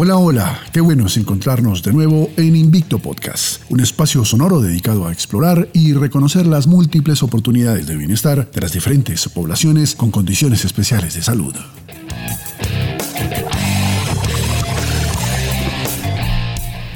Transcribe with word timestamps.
Hola, 0.00 0.16
hola, 0.16 0.60
qué 0.72 0.80
bueno 0.80 1.06
es 1.06 1.16
encontrarnos 1.16 1.82
de 1.82 1.92
nuevo 1.92 2.30
en 2.36 2.54
Invicto 2.54 3.00
Podcast, 3.00 3.62
un 3.68 3.80
espacio 3.80 4.24
sonoro 4.24 4.60
dedicado 4.60 5.08
a 5.08 5.12
explorar 5.12 5.68
y 5.72 5.92
reconocer 5.92 6.46
las 6.46 6.68
múltiples 6.68 7.24
oportunidades 7.24 7.88
de 7.88 7.96
bienestar 7.96 8.48
de 8.48 8.60
las 8.60 8.70
diferentes 8.70 9.28
poblaciones 9.28 9.96
con 9.96 10.12
condiciones 10.12 10.64
especiales 10.64 11.14
de 11.14 11.22
salud. 11.22 11.52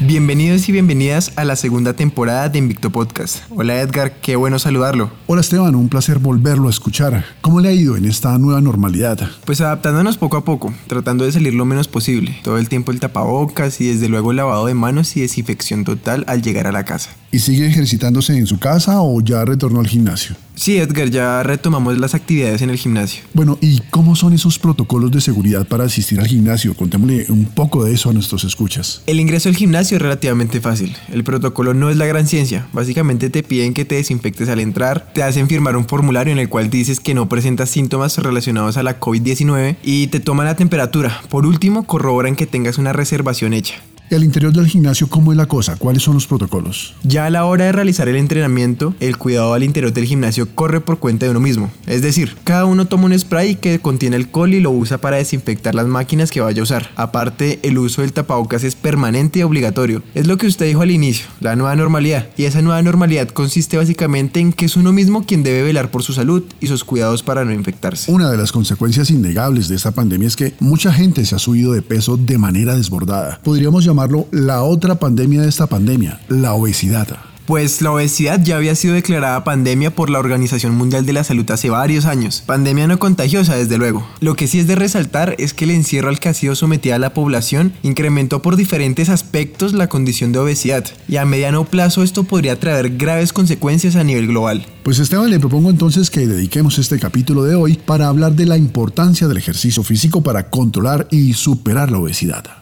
Bienvenidos 0.05 0.69
y 0.69 0.73
bienvenidas 0.73 1.33
a 1.37 1.45
la 1.45 1.55
segunda 1.55 1.92
temporada 1.92 2.48
de 2.48 2.59
Invicto 2.59 2.91
Podcast. 2.91 3.45
Hola 3.51 3.80
Edgar, 3.80 4.19
qué 4.20 4.34
bueno 4.34 4.59
saludarlo. 4.59 5.12
Hola 5.28 5.42
Esteban, 5.42 5.77
un 5.77 5.88
placer 5.88 6.19
volverlo 6.19 6.66
a 6.66 6.70
escuchar. 6.70 7.25
¿Cómo 7.41 7.61
le 7.61 7.69
ha 7.69 7.73
ido 7.73 7.97
en 7.97 8.06
esta 8.06 8.37
nueva 8.37 8.61
normalidad? 8.61 9.20
Pues 9.45 9.61
adaptándonos 9.61 10.19
poco 10.19 10.38
a 10.38 10.45
poco, 10.45 10.75
tratando 10.88 11.25
de 11.25 11.30
salir 11.30 11.55
lo 11.55 11.65
menos 11.66 11.87
posible. 11.87 12.37
Todo 12.42 12.59
el 12.59 12.69
tiempo 12.69 12.91
el 12.91 12.98
tapabocas 12.98 13.80
y 13.80 13.87
desde 13.87 14.09
luego 14.09 14.33
el 14.33 14.38
lavado 14.38 14.66
de 14.66 14.75
manos 14.75 15.16
y 15.16 15.20
desinfección 15.20 15.84
total 15.84 16.25
al 16.27 16.42
llegar 16.42 16.66
a 16.66 16.73
la 16.73 16.84
casa. 16.84 17.11
¿Y 17.35 17.39
sigue 17.39 17.67
ejercitándose 17.67 18.37
en 18.37 18.47
su 18.47 18.59
casa 18.59 19.01
o 19.01 19.23
ya 19.23 19.43
retornó 19.47 19.81
al 19.81 19.87
gimnasio? 19.87 20.37
Sí, 20.55 20.77
Edgar, 20.77 21.09
ya 21.09 21.43
retomamos 21.43 21.97
las 21.97 22.15
actividades 22.15 22.61
en 22.61 22.69
el 22.69 22.77
gimnasio. 22.77 23.23
Bueno, 23.33 23.56
¿y 23.62 23.81
cómo 23.89 24.15
son 24.17 24.34
esos 24.34 24.59
protocolos 24.59 25.11
de 25.11 25.23
seguridad 25.23 25.67
para 25.67 25.84
asistir 25.84 26.21
al 26.21 26.27
gimnasio? 26.27 26.75
Contémosle 26.75 27.25
un 27.31 27.47
poco 27.47 27.84
de 27.84 27.95
eso 27.95 28.11
a 28.11 28.12
nuestros 28.12 28.45
escuchas. 28.45 29.01
El 29.06 29.19
ingreso 29.19 29.48
al 29.48 29.56
gimnasio 29.56 29.97
es 29.97 30.03
relativamente 30.03 30.61
fácil. 30.61 30.95
El 31.11 31.25
protocolo 31.25 31.73
no 31.73 31.89
es 31.89 31.97
la 31.97 32.05
gran 32.05 32.27
ciencia. 32.27 32.69
Básicamente 32.75 33.31
te 33.31 33.43
piden 33.43 33.73
que 33.73 33.87
te 33.87 33.95
desinfectes 33.95 34.51
al 34.51 34.61
entrar, 34.61 35.11
te 35.15 35.23
hacen 35.23 35.49
firmar 35.49 35.75
un 35.75 35.89
formulario 35.89 36.34
en 36.34 36.39
el 36.39 36.51
cual 36.51 36.69
dices 36.69 37.01
que 37.01 37.15
no 37.15 37.31
presentas 37.31 37.71
síntomas 37.71 38.19
relacionados 38.19 38.77
a 38.77 38.83
la 38.83 39.01
COVID-19 39.01 39.77
y 39.83 40.09
te 40.09 40.21
toman 40.21 40.45
la 40.45 40.56
temperatura. 40.56 41.23
Por 41.31 41.47
último, 41.47 41.84
corroboran 41.84 42.37
que 42.37 42.47
tengas 42.47 42.77
una 42.77 42.93
reservación 42.93 43.55
hecha. 43.55 43.77
¿Y 44.11 44.14
al 44.14 44.25
interior 44.25 44.53
del 44.53 44.67
gimnasio 44.67 45.08
cómo 45.08 45.33
es 45.33 45.39
la 45.39 45.47
cosa? 45.47 45.77
¿Cuáles 45.77 46.03
son 46.03 46.14
los 46.14 46.27
protocolos? 46.27 46.95
Ya 47.03 47.25
a 47.25 47.31
la 47.31 47.47
hora 47.47 47.64
de 47.64 47.72
realizar 47.72 48.09
el 48.09 48.17
entrenamiento, 48.17 48.94
el 49.00 49.17
cuidado 49.17 49.55
al 49.55 49.62
interior 49.62 49.92
del 49.92 50.05
gimnasio 50.05 50.55
corre 50.55 50.83
por 50.83 50.98
cuenta 50.98 51.25
de 51.25 51.31
uno 51.31 51.41
mismo. 51.41 51.70
Es 51.86 52.03
decir, 52.03 52.36
cada 52.44 52.67
uno 52.67 52.84
toma 52.84 53.06
un 53.06 53.19
spray 53.19 53.55
que 53.55 53.78
contiene 53.78 54.17
alcohol 54.17 54.53
y 54.53 54.61
lo 54.61 54.70
usa 54.70 54.98
para 54.98 55.17
desinfectar 55.17 55.75
las 55.75 55.86
máquinas 55.86 56.31
que 56.31 56.42
vaya 56.42 56.61
a 56.61 56.64
usar. 56.64 56.91
Aparte, 56.97 57.59
el 57.62 57.78
uso 57.78 58.03
del 58.03 58.12
tapabocas 58.12 58.64
es 58.64 58.75
permanente 58.75 59.39
y 59.39 59.42
obligatorio. 59.44 60.03
Es 60.14 60.27
lo 60.27 60.37
que 60.37 60.47
usted 60.47 60.66
dijo 60.66 60.83
al 60.83 60.91
inicio, 60.91 61.27
la 61.41 61.56
nueva 61.56 61.75
normalidad. 61.75 62.28
Y 62.37 62.44
esa 62.44 62.61
nueva 62.61 62.83
normalidad 62.83 63.28
consiste 63.28 63.78
básicamente 63.78 64.41
en 64.41 64.53
que 64.53 64.66
es 64.66 64.77
uno 64.77 64.92
mismo 64.92 65.25
quien 65.25 65.42
debe 65.42 65.62
velar 65.62 65.91
por 65.91 66.03
su 66.03 66.12
salud 66.12 66.42
y 66.61 66.66
sus 66.66 66.84
cuidados 66.84 67.22
para 67.22 67.47
no 67.47 67.53
infectarse. 67.53 68.12
Una 68.12 68.31
de 68.31 68.37
las 68.37 68.53
consecuencias 68.53 69.11
innegables 69.11 69.69
de 69.69 69.77
esta 69.77 69.92
pandemia 69.92 70.28
es 70.28 70.37
que 70.37 70.53
mucha 70.61 70.92
gente 70.92 71.25
se 71.25 71.34
ha 71.34 71.39
subido 71.39 71.72
de 71.72 71.81
peso 71.81 72.19
de 72.19 72.37
manera 72.37 72.77
desbordada. 72.77 73.41
Podríamos 73.42 73.84
llamar 73.87 74.02
la 74.31 74.62
otra 74.62 74.97
pandemia 74.97 75.42
de 75.42 75.48
esta 75.48 75.67
pandemia, 75.67 76.20
la 76.28 76.55
obesidad. 76.55 77.08
Pues 77.47 77.83
la 77.83 77.91
obesidad 77.91 78.41
ya 78.42 78.56
había 78.56 78.77
sido 78.77 78.94
declarada 78.94 79.42
pandemia 79.42 79.94
por 79.94 80.11
la 80.11 80.20
Organización 80.20 80.77
Mundial 80.77 81.05
de 81.05 81.12
la 81.12 81.25
Salud 81.25 81.50
hace 81.50 81.70
varios 81.70 82.06
años. 82.06 82.42
Pandemia 82.47 82.86
no 82.86 83.00
contagiosa, 83.00 83.56
desde 83.56 83.78
luego. 83.78 84.06
Lo 84.20 84.36
que 84.36 84.47
sí 84.47 84.61
es 84.61 84.69
de 84.69 84.77
resaltar 84.77 85.34
es 85.38 85.53
que 85.53 85.65
el 85.65 85.72
encierro 85.72 86.09
al 86.09 86.21
que 86.21 86.28
ha 86.28 86.34
sido 86.34 86.54
sometida 86.54 87.00
la 87.00 87.15
población 87.15 87.72
incrementó 87.82 88.43
por 88.43 88.54
diferentes 88.54 89.09
aspectos 89.09 89.72
la 89.72 89.88
condición 89.88 90.31
de 90.31 90.38
obesidad. 90.38 90.84
Y 91.09 91.16
a 91.16 91.25
mediano 91.25 91.65
plazo 91.65 92.04
esto 92.04 92.22
podría 92.22 92.60
traer 92.60 92.97
graves 92.97 93.32
consecuencias 93.32 93.97
a 93.97 94.04
nivel 94.04 94.28
global. 94.28 94.65
Pues 94.84 95.00
Esteban, 95.00 95.28
le 95.28 95.41
propongo 95.41 95.71
entonces 95.71 96.10
que 96.10 96.28
dediquemos 96.28 96.78
este 96.78 97.00
capítulo 97.00 97.43
de 97.43 97.56
hoy 97.56 97.75
para 97.75 98.06
hablar 98.06 98.34
de 98.34 98.47
la 98.47 98.56
importancia 98.56 99.27
del 99.27 99.38
ejercicio 99.38 99.82
físico 99.82 100.22
para 100.22 100.48
controlar 100.48 101.09
y 101.10 101.32
superar 101.32 101.91
la 101.91 101.98
obesidad. 101.98 102.62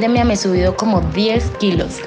pandemia 0.00 0.24
me 0.24 0.32
he 0.32 0.36
subido 0.38 0.74
como 0.78 1.02
10 1.12 1.44
kilos. 1.58 2.00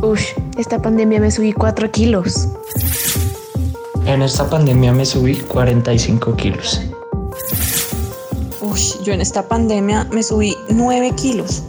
Ush, 0.00 0.28
esta 0.56 0.80
pandemia 0.80 1.20
me 1.20 1.30
subí 1.30 1.52
4 1.52 1.90
kilos. 1.90 2.48
En 4.06 4.22
esta 4.22 4.48
pandemia 4.48 4.94
me 4.94 5.04
subí 5.04 5.36
45 5.36 6.34
kilos. 6.36 6.80
Ush, 8.62 9.02
yo 9.02 9.12
en 9.12 9.20
esta 9.20 9.46
pandemia 9.46 10.08
me 10.12 10.22
subí 10.22 10.56
9 10.70 11.12
kilos. 11.14 11.62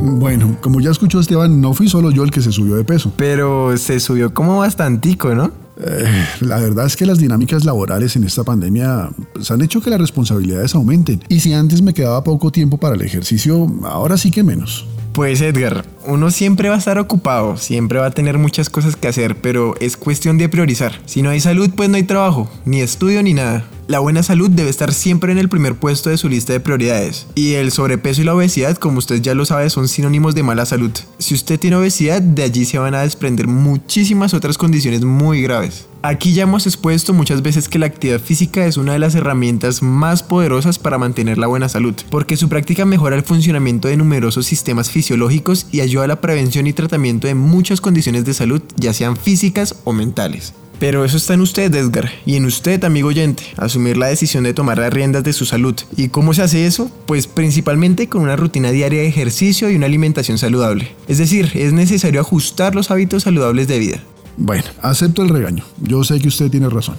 Bueno, 0.00 0.56
como 0.60 0.80
ya 0.80 0.90
escuchó 0.90 1.20
Esteban, 1.20 1.60
no 1.60 1.72
fui 1.72 1.88
solo 1.88 2.10
yo 2.10 2.24
el 2.24 2.32
que 2.32 2.42
se 2.42 2.50
subió 2.50 2.74
de 2.74 2.82
peso. 2.82 3.12
Pero 3.16 3.76
se 3.76 4.00
subió 4.00 4.34
como 4.34 4.58
bastantico, 4.58 5.36
¿no? 5.36 5.65
Eh, 5.78 6.26
la 6.40 6.58
verdad 6.58 6.86
es 6.86 6.96
que 6.96 7.06
las 7.06 7.18
dinámicas 7.18 7.64
laborales 7.64 8.16
en 8.16 8.24
esta 8.24 8.44
pandemia 8.44 9.10
pues, 9.32 9.50
han 9.50 9.60
hecho 9.62 9.80
que 9.80 9.90
las 9.90 10.00
responsabilidades 10.00 10.74
aumenten. 10.74 11.22
Y 11.28 11.40
si 11.40 11.52
antes 11.52 11.82
me 11.82 11.94
quedaba 11.94 12.24
poco 12.24 12.50
tiempo 12.50 12.78
para 12.78 12.94
el 12.94 13.02
ejercicio, 13.02 13.66
ahora 13.84 14.16
sí 14.16 14.30
que 14.30 14.42
menos. 14.42 14.86
Pues 15.16 15.40
Edgar, 15.40 15.86
uno 16.04 16.30
siempre 16.30 16.68
va 16.68 16.74
a 16.74 16.78
estar 16.78 16.98
ocupado, 16.98 17.56
siempre 17.56 17.98
va 17.98 18.04
a 18.04 18.10
tener 18.10 18.36
muchas 18.36 18.68
cosas 18.68 18.96
que 18.96 19.08
hacer, 19.08 19.34
pero 19.34 19.74
es 19.80 19.96
cuestión 19.96 20.36
de 20.36 20.50
priorizar. 20.50 21.00
Si 21.06 21.22
no 21.22 21.30
hay 21.30 21.40
salud, 21.40 21.70
pues 21.74 21.88
no 21.88 21.96
hay 21.96 22.02
trabajo, 22.02 22.50
ni 22.66 22.82
estudio 22.82 23.22
ni 23.22 23.32
nada. 23.32 23.64
La 23.88 24.00
buena 24.00 24.22
salud 24.22 24.50
debe 24.50 24.68
estar 24.68 24.92
siempre 24.92 25.32
en 25.32 25.38
el 25.38 25.48
primer 25.48 25.76
puesto 25.76 26.10
de 26.10 26.18
su 26.18 26.28
lista 26.28 26.52
de 26.52 26.60
prioridades. 26.60 27.28
Y 27.34 27.54
el 27.54 27.72
sobrepeso 27.72 28.20
y 28.20 28.24
la 28.24 28.34
obesidad, 28.34 28.76
como 28.76 28.98
usted 28.98 29.22
ya 29.22 29.34
lo 29.34 29.46
sabe, 29.46 29.70
son 29.70 29.88
sinónimos 29.88 30.34
de 30.34 30.42
mala 30.42 30.66
salud. 30.66 30.90
Si 31.18 31.32
usted 31.32 31.58
tiene 31.58 31.76
obesidad, 31.76 32.20
de 32.20 32.42
allí 32.42 32.66
se 32.66 32.78
van 32.78 32.94
a 32.94 33.00
desprender 33.00 33.46
muchísimas 33.46 34.34
otras 34.34 34.58
condiciones 34.58 35.02
muy 35.02 35.40
graves. 35.40 35.86
Aquí 36.06 36.34
ya 36.34 36.44
hemos 36.44 36.68
expuesto 36.68 37.12
muchas 37.12 37.42
veces 37.42 37.68
que 37.68 37.80
la 37.80 37.86
actividad 37.86 38.20
física 38.20 38.64
es 38.64 38.76
una 38.76 38.92
de 38.92 39.00
las 39.00 39.16
herramientas 39.16 39.82
más 39.82 40.22
poderosas 40.22 40.78
para 40.78 40.98
mantener 40.98 41.36
la 41.36 41.48
buena 41.48 41.68
salud, 41.68 41.96
porque 42.10 42.36
su 42.36 42.48
práctica 42.48 42.84
mejora 42.84 43.16
el 43.16 43.24
funcionamiento 43.24 43.88
de 43.88 43.96
numerosos 43.96 44.46
sistemas 44.46 44.88
fisiológicos 44.88 45.66
y 45.72 45.80
ayuda 45.80 46.04
a 46.04 46.06
la 46.06 46.20
prevención 46.20 46.68
y 46.68 46.72
tratamiento 46.72 47.26
de 47.26 47.34
muchas 47.34 47.80
condiciones 47.80 48.24
de 48.24 48.34
salud, 48.34 48.62
ya 48.76 48.92
sean 48.92 49.16
físicas 49.16 49.74
o 49.82 49.92
mentales. 49.92 50.54
Pero 50.78 51.04
eso 51.04 51.16
está 51.16 51.34
en 51.34 51.40
usted, 51.40 51.74
Edgar, 51.74 52.08
y 52.24 52.36
en 52.36 52.44
usted, 52.44 52.84
amigo 52.84 53.08
oyente, 53.08 53.42
asumir 53.56 53.96
la 53.96 54.06
decisión 54.06 54.44
de 54.44 54.54
tomar 54.54 54.78
las 54.78 54.92
riendas 54.92 55.24
de 55.24 55.32
su 55.32 55.44
salud. 55.44 55.74
¿Y 55.96 56.10
cómo 56.10 56.34
se 56.34 56.42
hace 56.42 56.66
eso? 56.66 56.88
Pues 57.06 57.26
principalmente 57.26 58.08
con 58.08 58.22
una 58.22 58.36
rutina 58.36 58.70
diaria 58.70 59.00
de 59.00 59.08
ejercicio 59.08 59.70
y 59.70 59.74
una 59.74 59.86
alimentación 59.86 60.38
saludable. 60.38 60.88
Es 61.08 61.18
decir, 61.18 61.50
es 61.54 61.72
necesario 61.72 62.20
ajustar 62.20 62.76
los 62.76 62.92
hábitos 62.92 63.24
saludables 63.24 63.66
de 63.66 63.80
vida. 63.80 64.00
Bueno, 64.36 64.64
acepto 64.82 65.22
el 65.22 65.28
regaño. 65.28 65.64
Yo 65.80 66.04
sé 66.04 66.20
que 66.20 66.28
usted 66.28 66.50
tiene 66.50 66.68
razón. 66.68 66.96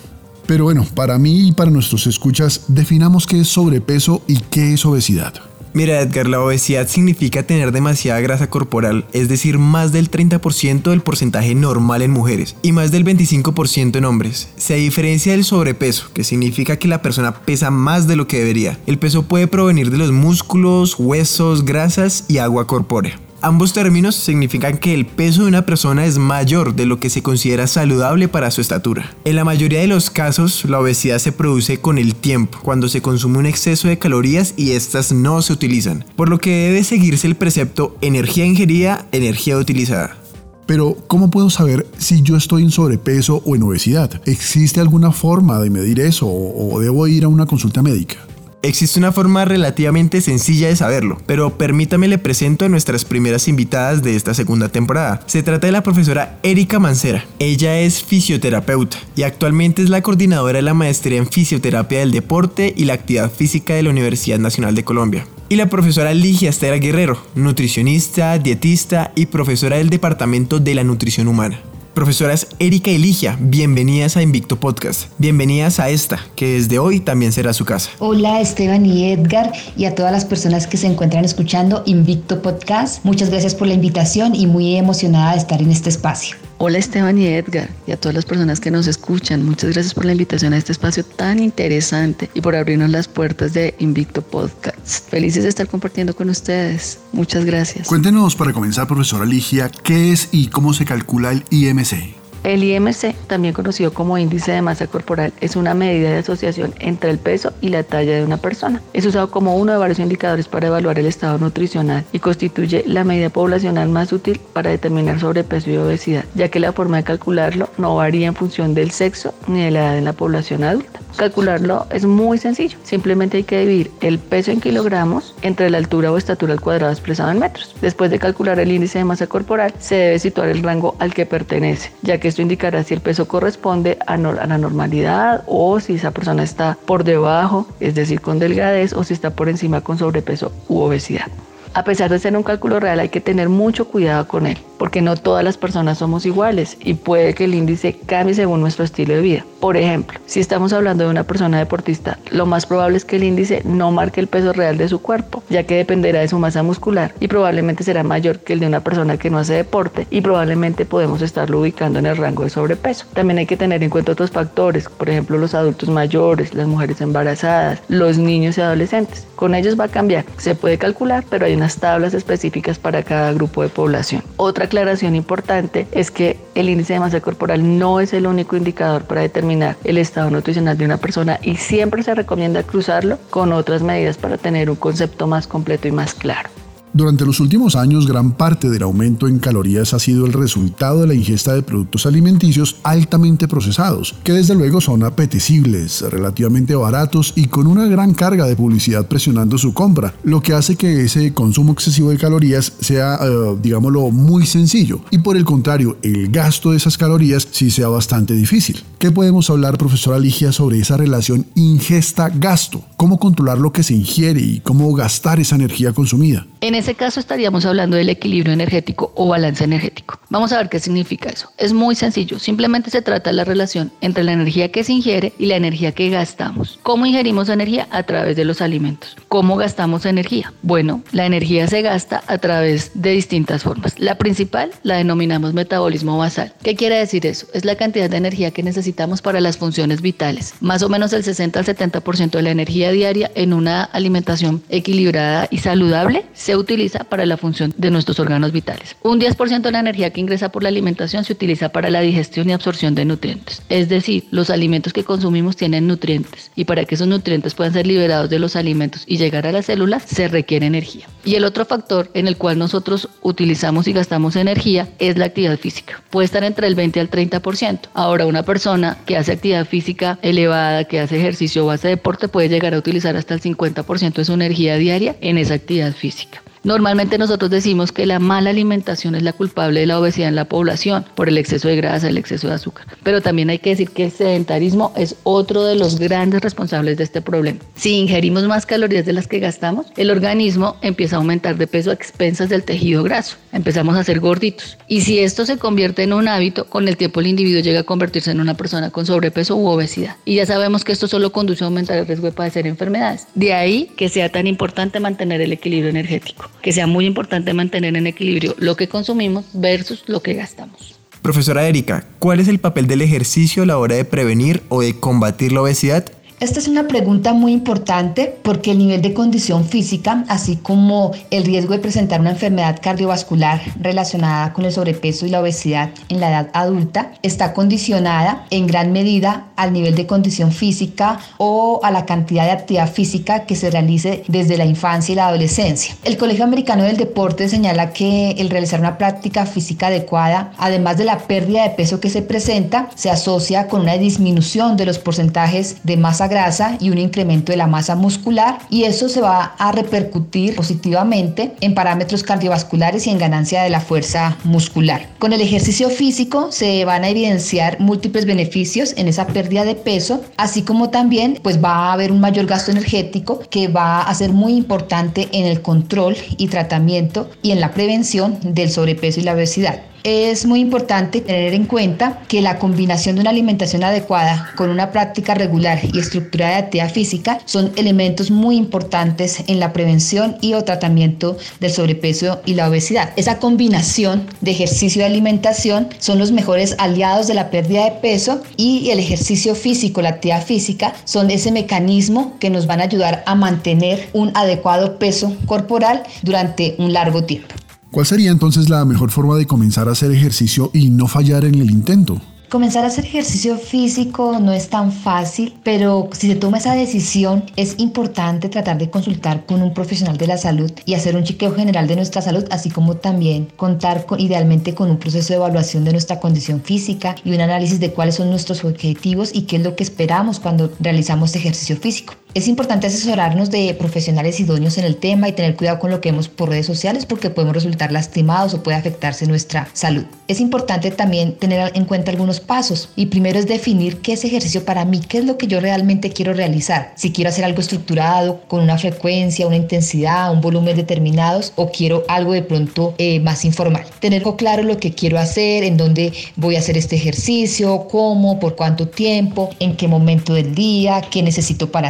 Pero 0.47 0.63
bueno, 0.63 0.85
para 0.95 1.17
mí 1.17 1.49
y 1.49 1.51
para 1.51 1.71
nuestros 1.71 2.07
escuchas, 2.07 2.63
definamos 2.69 3.27
qué 3.27 3.41
es 3.41 3.49
sobrepeso 3.49 4.21
y 4.27 4.37
qué 4.49 4.73
es 4.73 4.85
obesidad. 4.85 5.33
Mira 5.73 6.01
Edgar, 6.01 6.27
la 6.27 6.41
obesidad 6.41 6.87
significa 6.87 7.43
tener 7.43 7.71
demasiada 7.71 8.19
grasa 8.21 8.49
corporal, 8.49 9.05
es 9.13 9.29
decir, 9.29 9.59
más 9.59 9.91
del 9.91 10.09
30% 10.09 10.89
del 10.89 11.01
porcentaje 11.01 11.53
normal 11.53 12.01
en 12.01 12.09
mujeres 12.09 12.55
y 12.63 12.71
más 12.71 12.89
del 12.89 13.05
25% 13.05 13.97
en 13.97 14.05
hombres. 14.05 14.47
Se 14.55 14.75
diferencia 14.75 15.33
del 15.33 15.43
sobrepeso, 15.43 16.09
que 16.13 16.23
significa 16.23 16.77
que 16.77 16.87
la 16.87 17.01
persona 17.03 17.35
pesa 17.41 17.69
más 17.69 18.07
de 18.07 18.15
lo 18.15 18.27
que 18.27 18.39
debería. 18.39 18.79
El 18.87 18.97
peso 18.97 19.23
puede 19.23 19.47
provenir 19.47 19.91
de 19.91 19.97
los 19.97 20.11
músculos, 20.11 20.95
huesos, 20.97 21.65
grasas 21.65 22.25
y 22.27 22.39
agua 22.39 22.65
corpórea. 22.65 23.19
Ambos 23.41 23.71
términos 23.71 24.15
significan 24.15 24.79
que 24.79 24.95
el 24.95 25.05
peso 25.05 25.43
de 25.43 25.49
una 25.49 25.65
persona 25.65 26.05
es 26.05 26.17
mayor 26.17 26.73
de 26.73 26.87
lo 26.87 26.99
que 26.99 27.11
se 27.11 27.21
considera 27.21 27.67
saludable 27.67 28.27
para 28.27 28.49
su 28.49 28.61
estatura. 28.61 29.15
En 29.25 29.35
la 29.35 29.43
mayoría 29.43 29.79
de 29.79 29.87
los 29.87 30.09
casos, 30.09 30.65
la 30.65 30.79
obesidad 30.79 31.19
se 31.19 31.31
produce 31.31 31.79
con 31.79 31.99
el 31.99 32.15
tiempo, 32.15 32.57
cuando 32.63 32.89
se 32.89 33.03
consume 33.03 33.37
un 33.37 33.45
exceso 33.45 33.87
de 33.87 33.99
calorías 33.99 34.55
y 34.57 34.71
estas 34.71 35.11
no 35.11 35.43
se 35.43 35.53
utilizan, 35.53 36.03
por 36.15 36.29
lo 36.29 36.39
que 36.39 36.49
debe 36.49 36.83
seguirse 36.83 37.27
el 37.27 37.35
precepto 37.35 37.95
energía 38.01 38.45
ingerida, 38.45 39.05
energía 39.11 39.57
utilizada. 39.57 40.17
Pero, 40.65 40.97
¿cómo 41.07 41.29
puedo 41.29 41.49
saber 41.49 41.87
si 41.97 42.23
yo 42.23 42.35
estoy 42.35 42.63
en 42.63 42.71
sobrepeso 42.71 43.41
o 43.45 43.55
en 43.55 43.63
obesidad? 43.63 44.19
¿Existe 44.25 44.81
alguna 44.81 45.11
forma 45.11 45.59
de 45.59 45.69
medir 45.69 46.01
eso 46.01 46.27
o, 46.27 46.79
debo 46.81 47.07
ir 47.07 47.23
a 47.23 47.29
una 47.29 47.45
consulta 47.45 47.81
médica? 47.81 48.17
Existe 48.63 48.97
una 48.97 49.11
forma 49.11 49.45
relativamente 49.45 50.19
sencilla 50.19 50.67
de 50.67 50.75
saberlo, 50.75 51.21
pero 51.27 51.57
permítame 51.57 52.07
le 52.07 52.17
presento 52.17 52.65
a 52.65 52.69
nuestras 52.69 53.05
primeras 53.05 53.47
invitadas 53.47 54.01
de 54.01 54.15
esta 54.15 54.33
segunda 54.33 54.69
temporada. 54.69 55.21
Se 55.27 55.43
trata 55.43 55.67
de 55.67 55.73
la 55.73 55.83
profesora 55.83 56.39
Erika 56.41 56.79
Mancera. 56.79 57.23
Ella 57.37 57.79
es 57.79 58.03
fisioterapeuta 58.03 58.97
y 59.15 59.23
actualmente 59.23 59.83
es 59.83 59.89
la 59.89 60.01
coordinadora 60.01 60.57
de 60.57 60.63
la 60.63 60.73
maestría 60.73 61.19
en 61.19 61.27
fisioterapia 61.27 61.99
del 61.99 62.11
deporte 62.11 62.73
y 62.75 62.85
la 62.85 62.93
actividad 62.93 63.31
física 63.31 63.75
de 63.75 63.83
la 63.83 63.91
Universidad 63.91 64.39
Nacional 64.39 64.73
de 64.73 64.83
Colombia. 64.83 65.27
Y 65.49 65.55
la 65.55 65.69
profesora 65.69 66.13
Ligia 66.13 66.49
Estera 66.49 66.77
Guerrero, 66.77 67.21
nutricionista, 67.35 68.37
dietista 68.39 69.11
y 69.15 69.27
profesora 69.27 69.77
del 69.77 69.89
Departamento 69.89 70.59
de 70.59 70.75
la 70.75 70.83
Nutrición 70.83 71.27
Humana. 71.27 71.59
Profesoras 71.97 72.45
Erika 72.59 72.91
y 72.91 72.99
Ligia, 72.99 73.39
bienvenidas 73.39 74.17
a 74.17 74.21
Invicto 74.21 74.59
Podcast. 74.59 75.09
Bienvenidas 75.17 75.79
a 75.79 75.89
esta, 75.89 76.19
que 76.35 76.53
desde 76.53 76.77
hoy 76.77 76.99
también 76.99 77.31
será 77.31 77.53
su 77.53 77.65
casa. 77.65 77.89
Hola 77.97 78.39
Esteban 78.39 78.85
y 78.85 79.11
Edgar 79.11 79.51
y 79.75 79.85
a 79.85 79.95
todas 79.95 80.11
las 80.11 80.23
personas 80.23 80.67
que 80.67 80.77
se 80.77 80.85
encuentran 80.85 81.25
escuchando 81.25 81.81
Invicto 81.87 82.43
Podcast. 82.43 83.03
Muchas 83.03 83.31
gracias 83.31 83.55
por 83.55 83.67
la 83.67 83.73
invitación 83.73 84.35
y 84.35 84.45
muy 84.45 84.75
emocionada 84.75 85.31
de 85.31 85.39
estar 85.39 85.59
en 85.59 85.71
este 85.71 85.89
espacio. 85.89 86.37
Hola 86.59 86.79
Esteban 86.79 87.19
y 87.19 87.27
Edgar 87.27 87.69
y 87.85 87.91
a 87.91 87.97
todas 87.97 88.15
las 88.15 88.25
personas 88.25 88.59
que 88.59 88.71
nos 88.71 88.87
escuchan. 88.87 89.45
Muchas 89.45 89.73
gracias 89.73 89.93
por 89.93 90.05
la 90.05 90.13
invitación 90.13 90.53
a 90.53 90.57
este 90.57 90.71
espacio 90.71 91.05
tan 91.05 91.37
interesante 91.39 92.31
y 92.33 92.41
por 92.41 92.55
abrirnos 92.55 92.89
las 92.89 93.07
puertas 93.07 93.53
de 93.53 93.75
Invicto 93.77 94.23
Podcast. 94.23 95.07
Felices 95.07 95.43
de 95.43 95.49
estar 95.49 95.67
compartiendo 95.67 96.15
con 96.15 96.31
ustedes. 96.31 96.97
Muchas 97.13 97.45
gracias. 97.45 97.87
Cuéntenos 97.87 98.35
para 98.35 98.53
comenzar, 98.53 98.87
profesora 98.87 99.25
Ligia, 99.25 99.69
qué 99.69 100.11
es 100.11 100.29
y 100.31 100.47
cómo 100.47 100.73
se 100.73 100.85
calcula 100.85 101.31
el 101.31 101.43
IMC. 101.51 102.16
El 102.47 102.63
IMC, 102.63 103.13
también 103.27 103.53
conocido 103.53 103.91
como 103.91 104.17
índice 104.17 104.53
de 104.53 104.61
masa 104.61 104.87
corporal, 104.87 105.33
es 105.41 105.57
una 105.57 105.73
medida 105.73 106.11
de 106.11 106.19
asociación 106.19 106.73
entre 106.79 107.09
el 107.09 107.17
peso 107.17 107.51
y 107.59 107.67
la 107.67 107.83
talla 107.83 108.15
de 108.15 108.23
una 108.23 108.37
persona. 108.37 108.81
Es 108.93 109.05
usado 109.05 109.29
como 109.29 109.57
uno 109.57 109.73
de 109.73 109.77
varios 109.77 109.99
indicadores 109.99 110.47
para 110.47 110.67
evaluar 110.67 110.97
el 110.97 111.07
estado 111.07 111.37
nutricional 111.39 112.05
y 112.13 112.19
constituye 112.19 112.85
la 112.87 113.03
medida 113.03 113.29
poblacional 113.29 113.89
más 113.89 114.13
útil 114.13 114.39
para 114.53 114.69
determinar 114.69 115.19
sobrepeso 115.19 115.69
y 115.69 115.75
obesidad, 115.75 116.23
ya 116.35 116.47
que 116.47 116.61
la 116.61 116.71
forma 116.71 116.95
de 116.95 117.03
calcularlo 117.03 117.67
no 117.77 117.97
varía 117.97 118.27
en 118.27 118.35
función 118.35 118.73
del 118.73 118.91
sexo 118.91 119.33
ni 119.47 119.63
de 119.63 119.71
la 119.71 119.79
edad 119.79 119.97
en 119.97 120.05
la 120.05 120.13
población 120.13 120.63
adulta. 120.63 121.01
Calcularlo 121.17 121.85
es 121.89 122.05
muy 122.05 122.37
sencillo, 122.37 122.77
simplemente 122.83 123.37
hay 123.37 123.43
que 123.43 123.59
dividir 123.59 123.91
el 124.01 124.19
peso 124.19 124.51
en 124.51 124.61
kilogramos 124.61 125.35
entre 125.41 125.69
la 125.69 125.79
altura 125.79 126.11
o 126.11 126.17
estatura 126.17 126.53
al 126.53 126.61
cuadrado 126.61 126.93
expresado 126.93 127.31
en 127.31 127.39
metros. 127.39 127.75
Después 127.81 128.09
de 128.09 128.19
calcular 128.19 128.57
el 128.59 128.71
índice 128.71 128.99
de 128.99 129.03
masa 129.03 129.27
corporal, 129.27 129.73
se 129.79 129.95
debe 129.95 130.19
situar 130.19 130.47
el 130.47 130.63
rango 130.63 130.95
al 130.99 131.13
que 131.13 131.25
pertenece, 131.25 131.91
ya 132.03 132.19
que 132.19 132.36
esto 132.37 132.43
indicará 132.43 132.83
si 132.83 132.93
el 132.93 133.01
peso 133.01 133.27
corresponde 133.27 133.97
a, 134.05 134.13
a, 134.13 134.17
la 134.17 134.57
normalidad 134.59 135.43
o 135.47 135.79
si 135.79 135.95
esa 135.95 136.11
persona 136.11 136.43
está 136.43 136.77
por 136.85 137.03
debajo, 137.03 137.65
es 137.79 137.95
decir, 137.95 138.21
con 138.21 138.37
delgadez, 138.37 138.93
o 138.93 139.03
si 139.03 139.15
está 139.15 139.31
por 139.31 139.49
encima 139.49 139.81
con 139.81 139.97
sobrepeso 139.97 140.51
u 140.67 140.81
obesidad. 140.81 141.25
A 141.73 141.83
pesar 141.83 142.09
de 142.09 142.19
ser 142.19 142.35
un 142.35 142.43
cálculo 142.43 142.79
real, 142.79 142.99
hay 142.99 143.09
que 143.09 143.21
tener 143.21 143.49
mucho 143.49 143.87
cuidado 143.87 144.27
con 144.27 144.47
él, 144.47 144.57
porque 144.77 145.01
no 145.01 145.15
todas 145.15 145.43
las 145.43 145.57
personas 145.57 145.99
somos 145.99 146.25
iguales 146.25 146.77
y 146.79 146.95
puede 146.95 147.33
que 147.33 147.45
el 147.45 147.55
índice 147.55 147.97
cambie 148.05 148.35
según 148.35 148.61
nuestro 148.61 148.83
estilo 148.83 149.13
de 149.15 149.21
vida. 149.21 149.45
Por 149.59 149.77
ejemplo, 149.77 150.19
si 150.25 150.39
estamos 150.39 150.73
hablando 150.73 151.03
de 151.03 151.09
una 151.09 151.23
persona 151.23 151.57
deportista, 151.57 152.19
lo 152.31 152.45
más 152.45 152.65
probable 152.65 152.97
es 152.97 153.05
que 153.05 153.17
el 153.17 153.23
índice 153.23 153.61
no 153.65 153.91
marque 153.91 154.19
el 154.19 154.27
peso 154.27 154.53
real 154.53 154.77
de 154.77 154.87
su 154.87 155.01
cuerpo, 155.01 155.43
ya 155.49 155.63
que 155.63 155.75
dependerá 155.75 156.19
de 156.19 156.27
su 156.27 156.39
masa 156.39 156.63
muscular 156.63 157.13
y 157.19 157.27
probablemente 157.27 157.83
será 157.83 158.03
mayor 158.03 158.39
que 158.39 158.53
el 158.53 158.59
de 158.59 158.67
una 158.67 158.81
persona 158.81 159.17
que 159.17 159.29
no 159.29 159.39
hace 159.39 159.53
deporte 159.53 160.07
y 160.09 160.21
probablemente 160.21 160.85
podemos 160.85 161.21
estarlo 161.21 161.59
ubicando 161.59 161.99
en 161.99 162.05
el 162.05 162.17
rango 162.17 162.43
de 162.43 162.49
sobrepeso. 162.49 163.05
También 163.13 163.39
hay 163.39 163.45
que 163.45 163.57
tener 163.57 163.83
en 163.83 163.89
cuenta 163.89 164.11
otros 164.11 164.31
factores, 164.31 164.87
por 164.89 165.09
ejemplo, 165.09 165.37
los 165.37 165.53
adultos 165.53 165.89
mayores, 165.89 166.53
las 166.53 166.67
mujeres 166.67 167.01
embarazadas, 167.01 167.81
los 167.87 168.17
niños 168.17 168.57
y 168.57 168.61
adolescentes. 168.61 169.27
Con 169.35 169.55
ellos 169.55 169.79
va 169.79 169.85
a 169.85 169.89
cambiar. 169.89 170.25
Se 170.37 170.55
puede 170.55 170.77
calcular, 170.77 171.23
pero 171.29 171.45
hay 171.45 171.56
unas 171.57 171.77
tablas 171.77 172.13
específicas 172.13 172.79
para 172.79 173.03
cada 173.03 173.33
grupo 173.33 173.63
de 173.63 173.69
población. 173.69 174.23
Otra 174.37 174.65
aclaración 174.65 175.15
importante 175.15 175.87
es 175.91 176.11
que 176.11 176.39
el 176.55 176.69
índice 176.69 176.93
de 176.93 176.99
masa 176.99 177.19
corporal 177.19 177.77
no 177.77 177.99
es 177.99 178.13
el 178.13 178.27
único 178.27 178.55
indicador 178.55 179.03
para 179.03 179.21
determinar 179.21 179.75
el 179.83 179.97
estado 179.97 180.29
nutricional 180.29 180.77
de 180.77 180.85
una 180.85 180.97
persona 180.97 181.39
y 181.41 181.57
siempre 181.57 182.03
se 182.03 182.15
recomienda 182.15 182.63
cruzarlo 182.63 183.17
con 183.29 183.51
otras 183.51 183.81
medidas 183.81 184.17
para 184.17 184.37
tener 184.37 184.69
un 184.69 184.75
concepto 184.75 185.27
más 185.27 185.47
completo 185.47 185.87
y 185.87 185.91
más 185.91 186.13
claro. 186.13 186.49
Durante 186.97 187.25
los 187.25 187.39
últimos 187.39 187.75
años, 187.75 188.07
gran 188.07 188.31
parte 188.31 188.71
del 188.71 188.81
aumento 188.81 189.27
en 189.27 189.37
calorías 189.37 189.93
ha 189.93 189.99
sido 189.99 190.25
el 190.25 190.33
resultado 190.33 191.01
de 191.01 191.05
la 191.05 191.13
ingesta 191.13 191.53
de 191.53 191.61
productos 191.61 192.07
alimenticios 192.07 192.77
altamente 192.81 193.47
procesados, 193.47 194.15
que 194.23 194.33
desde 194.33 194.55
luego 194.55 194.81
son 194.81 195.03
apetecibles, 195.03 196.01
relativamente 196.09 196.73
baratos 196.73 197.33
y 197.35 197.49
con 197.49 197.67
una 197.67 197.85
gran 197.85 198.15
carga 198.15 198.47
de 198.47 198.55
publicidad 198.55 199.07
presionando 199.07 199.59
su 199.59 199.75
compra, 199.75 200.15
lo 200.23 200.41
que 200.41 200.53
hace 200.53 200.75
que 200.75 201.03
ese 201.03 201.35
consumo 201.35 201.71
excesivo 201.71 202.09
de 202.09 202.17
calorías 202.17 202.73
sea, 202.79 203.19
eh, 203.21 203.57
digámoslo, 203.61 204.09
muy 204.09 204.47
sencillo, 204.47 205.01
y 205.11 205.19
por 205.19 205.37
el 205.37 205.45
contrario, 205.45 205.97
el 206.01 206.29
gasto 206.31 206.71
de 206.71 206.77
esas 206.77 206.97
calorías 206.97 207.47
sí 207.51 207.69
sea 207.69 207.89
bastante 207.89 208.33
difícil. 208.33 208.83
¿Qué 208.97 209.11
podemos 209.11 209.51
hablar, 209.51 209.77
profesora 209.77 210.17
Ligia, 210.17 210.51
sobre 210.51 210.79
esa 210.79 210.97
relación 210.97 211.45
ingesta-gasto? 211.53 212.81
¿Cómo 212.95 213.19
controlar 213.19 213.59
lo 213.59 213.71
que 213.71 213.83
se 213.83 213.93
ingiere 213.93 214.41
y 214.41 214.61
cómo 214.61 214.91
gastar 214.95 215.39
esa 215.39 215.55
energía 215.55 215.93
consumida? 215.93 216.47
Ese 216.87 216.95
caso 216.95 217.19
estaríamos 217.19 217.65
hablando 217.65 217.97
del 217.97 218.07
equilibrio 218.07 218.53
energético 218.53 219.11
o 219.13 219.27
balance 219.27 219.61
energético. 219.61 220.21
Vamos 220.29 220.51
a 220.51 220.57
ver 220.57 220.67
qué 220.67 220.79
significa 220.79 221.29
eso. 221.29 221.49
Es 221.57 221.71
muy 221.71 221.95
sencillo, 221.95 222.37
simplemente 222.37 222.89
se 222.89 223.01
trata 223.01 223.29
de 223.29 223.35
la 223.37 223.45
relación 223.45 223.91
entre 224.01 224.25
la 224.25 224.33
energía 224.33 224.71
que 224.71 224.83
se 224.83 224.91
ingiere 224.91 225.31
y 225.39 225.45
la 225.45 225.55
energía 225.55 225.93
que 225.93 226.09
gastamos. 226.09 226.79
¿Cómo 226.83 227.05
ingerimos 227.05 227.47
energía? 227.47 227.87
A 227.91 228.03
través 228.03 228.35
de 228.35 228.43
los 228.43 228.61
alimentos. 228.61 229.15
¿Cómo 229.29 229.55
gastamos 229.55 230.05
energía? 230.05 230.53
Bueno, 230.63 231.01
la 231.13 231.25
energía 231.25 231.67
se 231.67 231.81
gasta 231.81 232.23
a 232.27 232.37
través 232.39 232.91
de 232.93 233.11
distintas 233.11 233.63
formas. 233.63 233.97
La 233.99 234.17
principal 234.17 234.71
la 234.83 234.97
denominamos 234.97 235.53
metabolismo 235.53 236.17
basal. 236.17 236.53
¿Qué 236.61 236.75
quiere 236.75 236.97
decir 236.97 237.25
eso? 237.25 237.47
Es 237.53 237.63
la 237.63 237.75
cantidad 237.75 238.09
de 238.09 238.17
energía 238.17 238.51
que 238.51 238.63
necesitamos 238.63 239.21
para 239.21 239.39
las 239.39 239.57
funciones 239.57 240.01
vitales. 240.01 240.55
Más 240.59 240.83
o 240.83 240.89
menos 240.89 241.13
el 241.13 241.23
60 241.23 241.59
al 241.59 241.65
70% 241.65 242.31
de 242.31 242.41
la 242.41 242.51
energía 242.51 242.91
diaria 242.91 243.31
en 243.35 243.53
una 243.53 243.83
alimentación 243.83 244.61
equilibrada 244.69 245.47
y 245.51 245.59
saludable 245.59 246.25
se 246.33 246.57
utiliza 246.57 247.05
para 247.05 247.25
la 247.25 247.37
función 247.37 247.73
de 247.77 247.91
nuestros 247.91 248.19
órganos 248.19 248.51
vitales. 248.51 248.95
Un 249.03 249.21
10% 249.21 249.61
de 249.61 249.71
la 249.71 249.79
energía 249.79 250.11
que 250.11 250.16
ingresa 250.19 250.49
por 250.49 250.63
la 250.63 250.69
alimentación 250.69 251.23
se 251.23 251.33
utiliza 251.33 251.69
para 251.69 251.89
la 251.89 252.01
digestión 252.01 252.49
y 252.49 252.53
absorción 252.53 252.95
de 252.95 253.05
nutrientes. 253.05 253.61
Es 253.69 253.89
decir, 253.89 254.25
los 254.31 254.49
alimentos 254.49 254.93
que 254.93 255.03
consumimos 255.03 255.55
tienen 255.55 255.87
nutrientes 255.87 256.51
y 256.55 256.65
para 256.65 256.85
que 256.85 256.95
esos 256.95 257.07
nutrientes 257.07 257.53
puedan 257.53 257.73
ser 257.73 257.87
liberados 257.87 258.29
de 258.29 258.39
los 258.39 258.55
alimentos 258.55 259.03
y 259.05 259.17
llegar 259.17 259.47
a 259.47 259.51
las 259.51 259.65
células 259.67 260.03
se 260.03 260.27
requiere 260.27 260.65
energía. 260.65 261.07
Y 261.23 261.35
el 261.35 261.43
otro 261.43 261.65
factor 261.65 262.09
en 262.13 262.27
el 262.27 262.37
cual 262.37 262.57
nosotros 262.57 263.09
utilizamos 263.21 263.87
y 263.87 263.93
gastamos 263.93 264.35
energía 264.35 264.89
es 264.99 265.17
la 265.17 265.25
actividad 265.25 265.57
física. 265.57 266.01
Puede 266.09 266.25
estar 266.25 266.43
entre 266.43 266.67
el 266.67 266.75
20 266.75 266.99
al 266.99 267.09
30%. 267.09 267.79
Ahora, 267.93 268.25
una 268.25 268.43
persona 268.43 268.97
que 269.05 269.17
hace 269.17 269.33
actividad 269.33 269.65
física 269.65 270.19
elevada, 270.21 270.85
que 270.85 270.99
hace 270.99 271.17
ejercicio 271.17 271.65
o 271.65 271.71
hace 271.71 271.89
deporte, 271.89 272.27
puede 272.27 272.49
llegar 272.49 272.73
a 272.73 272.77
utilizar 272.77 273.15
hasta 273.15 273.33
el 273.33 273.41
50% 273.41 274.13
de 274.13 274.25
su 274.25 274.33
energía 274.33 274.77
diaria 274.77 275.15
en 275.21 275.37
esa 275.37 275.55
actividad 275.55 275.93
física. 275.93 276.41
Normalmente 276.67 277.17
nosotros 277.17 277.49
decimos 277.49 277.93
que 277.93 278.05
la 278.05 278.19
mala 278.19 278.49
alimentación 278.49 279.15
es 279.15 279.23
la 279.23 279.31
culpable 279.31 279.79
de 279.79 279.85
la 279.85 280.01
obesidad 280.01 280.27
en 280.27 280.35
la 280.35 280.49
población 280.49 281.05
por 281.15 281.29
el 281.29 281.37
exceso 281.37 281.69
de 281.69 281.77
grasa, 281.77 282.09
el 282.09 282.17
exceso 282.17 282.49
de 282.49 282.55
azúcar. 282.55 282.85
Pero 283.03 283.21
también 283.21 283.49
hay 283.49 283.59
que 283.59 283.69
decir 283.69 283.91
que 283.91 284.03
el 284.03 284.11
sedentarismo 284.11 284.91
es 284.97 285.15
otro 285.23 285.63
de 285.63 285.75
los 285.75 285.97
grandes 285.97 286.41
responsables 286.41 286.97
de 286.97 287.05
este 287.05 287.21
problema. 287.21 287.59
Si 287.75 287.91
ingerimos 287.91 288.43
más 288.49 288.65
calorías 288.65 289.05
de 289.05 289.13
las 289.13 289.27
que 289.27 289.39
gastamos, 289.39 289.85
el 289.95 290.11
organismo 290.11 290.75
empieza 290.81 291.15
a 291.15 291.19
aumentar 291.19 291.55
de 291.55 291.67
peso 291.67 291.89
a 291.89 291.93
expensas 291.93 292.49
del 292.49 292.63
tejido 292.63 293.01
graso. 293.01 293.37
Empezamos 293.53 293.95
a 293.95 294.03
ser 294.03 294.19
gorditos. 294.19 294.77
Y 294.89 294.99
si 295.01 295.19
esto 295.19 295.45
se 295.45 295.57
convierte 295.57 296.03
en 296.03 296.11
un 296.11 296.27
hábito, 296.27 296.65
con 296.65 296.89
el 296.89 296.97
tiempo 296.97 297.21
el 297.21 297.27
individuo 297.27 297.61
llega 297.61 297.79
a 297.79 297.83
convertirse 297.83 298.31
en 298.31 298.41
una 298.41 298.55
persona 298.55 298.89
con 298.89 299.05
sobrepeso 299.05 299.55
u 299.55 299.67
obesidad. 299.67 300.17
Y 300.25 300.35
ya 300.35 300.45
sabemos 300.45 300.83
que 300.83 300.91
esto 300.91 301.07
solo 301.07 301.31
conduce 301.31 301.63
a 301.63 301.67
aumentar 301.67 301.97
el 301.97 302.05
riesgo 302.05 302.25
de 302.25 302.33
padecer 302.33 302.67
enfermedades. 302.67 303.25
De 303.35 303.53
ahí 303.53 303.89
que 303.95 304.09
sea 304.09 304.27
tan 304.27 304.47
importante 304.47 304.99
mantener 304.99 305.39
el 305.39 305.53
equilibrio 305.53 305.89
energético, 305.89 306.49
que 306.61 306.71
sea 306.71 306.87
muy 306.87 307.05
importante 307.05 307.53
mantener 307.53 307.95
en 307.95 308.07
equilibrio 308.07 308.55
lo 308.57 308.75
que 308.75 308.87
consumimos 308.87 309.45
versus 309.53 310.03
lo 310.07 310.21
que 310.21 310.33
gastamos. 310.33 310.97
Profesora 311.21 311.67
Erika, 311.67 312.05
¿cuál 312.19 312.39
es 312.39 312.47
el 312.47 312.59
papel 312.59 312.87
del 312.87 313.01
ejercicio 313.01 313.63
a 313.63 313.65
la 313.65 313.77
hora 313.77 313.95
de 313.95 314.05
prevenir 314.05 314.63
o 314.69 314.81
de 314.81 314.99
combatir 314.99 315.51
la 315.51 315.61
obesidad? 315.61 316.05
Esta 316.39 316.59
es 316.59 316.67
una 316.67 316.87
pregunta 316.87 317.33
muy 317.33 317.51
importante 317.51 318.37
porque 318.43 318.69
el 318.69 318.77
nivel 318.77 319.01
de 319.01 319.15
condición 319.15 319.65
física, 319.65 320.23
así 320.27 320.55
como 320.57 321.11
el 321.31 321.45
riesgo 321.45 321.73
de 321.73 321.79
presentar 321.79 322.21
una 322.21 322.29
enfermedad 322.29 322.77
cardiovascular 322.79 323.59
relacionada 323.79 324.53
con 324.53 324.63
el 324.63 324.71
sobrepeso 324.71 325.25
y 325.25 325.29
la 325.29 325.41
obesidad 325.41 325.89
en 326.09 326.19
la 326.19 326.29
edad 326.29 326.49
adulta, 326.53 327.13
está 327.23 327.53
condicionada 327.53 328.45
en 328.51 328.67
gran 328.67 328.91
medida 328.91 329.47
al 329.55 329.73
nivel 329.73 329.95
de 329.95 330.05
condición 330.05 330.51
física 330.51 331.17
o 331.37 331.79
a 331.81 331.89
la 331.89 332.05
cantidad 332.05 332.45
de 332.45 332.51
actividad 332.51 332.91
física 332.91 333.45
que 333.45 333.55
se 333.55 333.71
realice 333.71 334.23
desde 334.27 334.57
la 334.57 334.65
infancia 334.65 335.13
y 335.13 335.15
la 335.15 335.29
adolescencia. 335.29 335.95
El 336.03 336.17
Colegio 336.17 336.43
Americano 336.43 336.83
del 336.83 336.97
Deporte 336.97 337.49
señala 337.49 337.93
que 337.93 338.35
el 338.37 338.51
realizar 338.51 338.79
una 338.79 338.99
práctica 338.99 339.47
física 339.47 339.87
adecuada, 339.87 340.51
además 340.59 340.99
de 340.99 341.05
la 341.05 341.17
pérdida 341.17 341.63
de 341.63 341.71
peso 341.71 341.99
que 341.99 342.11
se 342.11 342.21
presenta, 342.21 342.89
se 342.93 343.09
asocia 343.09 343.67
con 343.67 343.81
una 343.81 343.97
disminución 343.97 344.77
de 344.77 344.85
los 344.85 344.99
porcentajes 344.99 345.77
de 345.83 345.97
masa 345.97 346.26
grasa 346.27 346.77
y 346.79 346.89
un 346.89 346.97
incremento 346.97 347.51
de 347.51 347.57
la 347.57 347.67
masa 347.67 347.95
muscular 347.95 348.59
y 348.69 348.83
eso 348.83 349.09
se 349.09 349.21
va 349.21 349.55
a 349.57 349.71
repercutir 349.71 350.55
positivamente 350.55 351.53
en 351.61 351.73
parámetros 351.73 352.23
cardiovasculares 352.23 353.07
y 353.07 353.09
en 353.09 353.17
ganancia 353.17 353.63
de 353.63 353.69
la 353.69 353.81
fuerza 353.81 354.37
muscular. 354.43 355.07
Con 355.19 355.33
el 355.33 355.41
ejercicio 355.41 355.89
físico 355.89 356.51
se 356.51 356.85
van 356.85 357.03
a 357.03 357.09
evidenciar 357.09 357.79
múltiples 357.79 358.25
beneficios 358.25 358.93
en 358.97 359.07
esa 359.07 359.27
pérdida 359.27 359.65
de 359.65 359.75
peso, 359.75 360.21
así 360.37 360.61
como 360.61 360.89
también 360.89 361.39
pues 361.41 361.63
va 361.63 361.89
a 361.89 361.93
haber 361.93 362.11
un 362.11 362.19
mayor 362.19 362.45
gasto 362.45 362.71
energético 362.71 363.39
que 363.49 363.67
va 363.67 364.01
a 364.01 364.15
ser 364.15 364.31
muy 364.33 364.55
importante 364.55 365.27
en 365.31 365.45
el 365.45 365.61
control 365.61 366.15
y 366.37 366.47
tratamiento 366.47 367.29
y 367.41 367.51
en 367.51 367.59
la 367.59 367.71
prevención 367.71 368.37
del 368.41 368.69
sobrepeso 368.69 369.19
y 369.19 369.23
la 369.23 369.33
obesidad 369.33 369.81
es 370.07 370.45
muy 370.45 370.61
importante 370.61 371.19
tener 371.19 371.53
en 371.53 371.65
cuenta 371.65 372.21
que 372.29 372.41
la 372.41 372.59
combinación 372.59 373.15
de 373.15 373.21
una 373.21 373.31
alimentación 373.31 373.83
adecuada 373.83 374.53
con 374.55 374.69
una 374.69 374.89
práctica 374.93 375.33
regular 375.33 375.81
y 375.83 375.99
estructurada 375.99 376.53
de 376.53 376.57
actividad 376.59 376.93
física 376.93 377.39
son 377.43 377.73
elementos 377.75 378.31
muy 378.31 378.55
importantes 378.55 379.43
en 379.47 379.59
la 379.59 379.73
prevención 379.73 380.37
y 380.39 380.53
o 380.53 380.63
tratamiento 380.63 381.35
del 381.59 381.71
sobrepeso 381.71 382.41
y 382.45 382.53
la 382.53 382.69
obesidad. 382.69 383.11
Esa 383.17 383.39
combinación 383.39 384.27
de 384.39 384.51
ejercicio 384.51 385.01
y 385.01 385.05
alimentación 385.05 385.89
son 385.99 386.19
los 386.19 386.31
mejores 386.31 386.75
aliados 386.77 387.27
de 387.27 387.33
la 387.33 387.49
pérdida 387.49 387.83
de 387.83 387.91
peso 387.99 388.41
y 388.55 388.89
el 388.91 388.99
ejercicio 388.99 389.55
físico, 389.55 390.01
la 390.01 390.09
actividad 390.09 390.45
física, 390.45 390.93
son 391.03 391.31
ese 391.31 391.51
mecanismo 391.51 392.37
que 392.39 392.49
nos 392.49 392.65
van 392.65 392.79
a 392.79 392.85
ayudar 392.85 393.23
a 393.25 393.35
mantener 393.35 394.07
un 394.13 394.31
adecuado 394.35 394.99
peso 394.99 395.35
corporal 395.45 396.03
durante 396.23 396.75
un 396.77 396.93
largo 396.93 397.25
tiempo. 397.25 397.53
¿Cuál 397.91 398.05
sería 398.05 398.31
entonces 398.31 398.69
la 398.69 398.83
mejor 398.85 399.11
forma 399.11 399.35
de 399.37 399.47
comenzar 399.47 399.87
a 399.87 399.93
hacer 399.93 400.11
ejercicio 400.11 400.69
y 400.73 400.89
no 400.89 401.07
fallar 401.07 401.45
en 401.45 401.55
el 401.55 401.71
intento? 401.71 402.21
Comenzar 402.49 402.85
a 402.85 402.87
hacer 402.87 403.05
ejercicio 403.05 403.57
físico 403.57 404.39
no 404.39 404.53
es 404.53 404.69
tan 404.69 404.93
fácil, 404.93 405.53
pero 405.63 406.09
si 406.13 406.27
se 406.27 406.35
toma 406.35 406.59
esa 406.59 406.75
decisión 406.75 407.43
es 407.57 407.75
importante 407.77 408.47
tratar 408.47 408.77
de 408.77 408.89
consultar 408.89 409.45
con 409.45 409.61
un 409.61 409.73
profesional 409.73 410.17
de 410.17 410.27
la 410.27 410.37
salud 410.37 410.71
y 410.85 410.93
hacer 410.93 411.17
un 411.17 411.25
chequeo 411.25 411.53
general 411.53 411.87
de 411.87 411.97
nuestra 411.97 412.21
salud, 412.21 412.45
así 412.49 412.69
como 412.69 412.95
también 412.95 413.49
contar 413.57 414.05
con, 414.05 414.21
idealmente 414.21 414.73
con 414.73 414.89
un 414.89 414.97
proceso 414.97 415.29
de 415.29 415.35
evaluación 415.35 415.83
de 415.83 415.91
nuestra 415.91 416.21
condición 416.21 416.61
física 416.61 417.15
y 417.25 417.33
un 417.33 417.41
análisis 417.41 417.81
de 417.81 417.91
cuáles 417.91 418.15
son 418.15 418.29
nuestros 418.29 418.63
objetivos 418.63 419.31
y 419.33 419.41
qué 419.41 419.57
es 419.57 419.63
lo 419.63 419.75
que 419.75 419.83
esperamos 419.83 420.39
cuando 420.39 420.71
realizamos 420.79 421.35
ejercicio 421.35 421.75
físico. 421.75 422.13
Es 422.33 422.47
importante 422.47 422.87
asesorarnos 422.87 423.49
de 423.49 423.73
profesionales 423.73 424.39
idóneos 424.39 424.77
en 424.77 424.85
el 424.85 424.97
tema 424.97 425.27
y 425.27 425.31
tener 425.31 425.55
cuidado 425.55 425.79
con 425.79 425.89
lo 425.89 426.01
que 426.01 426.11
vemos 426.11 426.27
por 426.27 426.49
redes 426.49 426.67
sociales 426.67 427.05
porque 427.05 427.31
podemos 427.31 427.55
resultar 427.55 427.91
lastimados 427.91 428.53
o 428.53 428.61
puede 428.61 428.77
afectarse 428.77 429.25
nuestra 429.25 429.67
salud. 429.73 430.03
Es 430.27 430.39
importante 430.39 430.91
también 430.91 431.33
tener 431.33 431.71
en 431.73 431.85
cuenta 431.85 432.11
algunos 432.11 432.39
pasos 432.39 432.89
y 432.95 433.07
primero 433.07 433.39
es 433.39 433.47
definir 433.47 434.01
qué 434.01 434.13
es 434.13 434.23
ejercicio 434.23 434.65
para 434.65 434.85
mí, 434.85 434.99
qué 434.99 435.17
es 435.17 435.25
lo 435.25 435.37
que 435.37 435.47
yo 435.47 435.59
realmente 435.59 436.11
quiero 436.11 436.33
realizar. 436.33 436.93
Si 436.95 437.11
quiero 437.11 437.29
hacer 437.29 437.43
algo 437.43 437.59
estructurado, 437.59 438.41
con 438.47 438.61
una 438.61 438.77
frecuencia, 438.77 439.47
una 439.47 439.55
intensidad, 439.55 440.31
un 440.31 440.41
volumen 440.41 440.75
determinados 440.75 441.53
o 441.55 441.71
quiero 441.71 442.03
algo 442.07 442.33
de 442.33 442.43
pronto 442.43 442.93
eh, 442.97 443.19
más 443.19 443.45
informal. 443.45 443.85
Tener 443.99 444.23
claro 444.35 444.63
lo 444.63 444.77
que 444.77 444.91
quiero 444.91 445.17
hacer, 445.19 445.63
en 445.63 445.77
dónde 445.77 446.11
voy 446.35 446.55
a 446.55 446.59
hacer 446.59 446.77
este 446.77 446.95
ejercicio, 446.95 447.87
cómo, 447.89 448.39
por 448.39 448.55
cuánto 448.55 448.87
tiempo, 448.87 449.49
en 449.59 449.75
qué 449.75 449.87
momento 449.87 450.33
del 450.33 450.53
día, 450.53 451.01
qué 451.09 451.23
necesito 451.23 451.71
para 451.71 451.89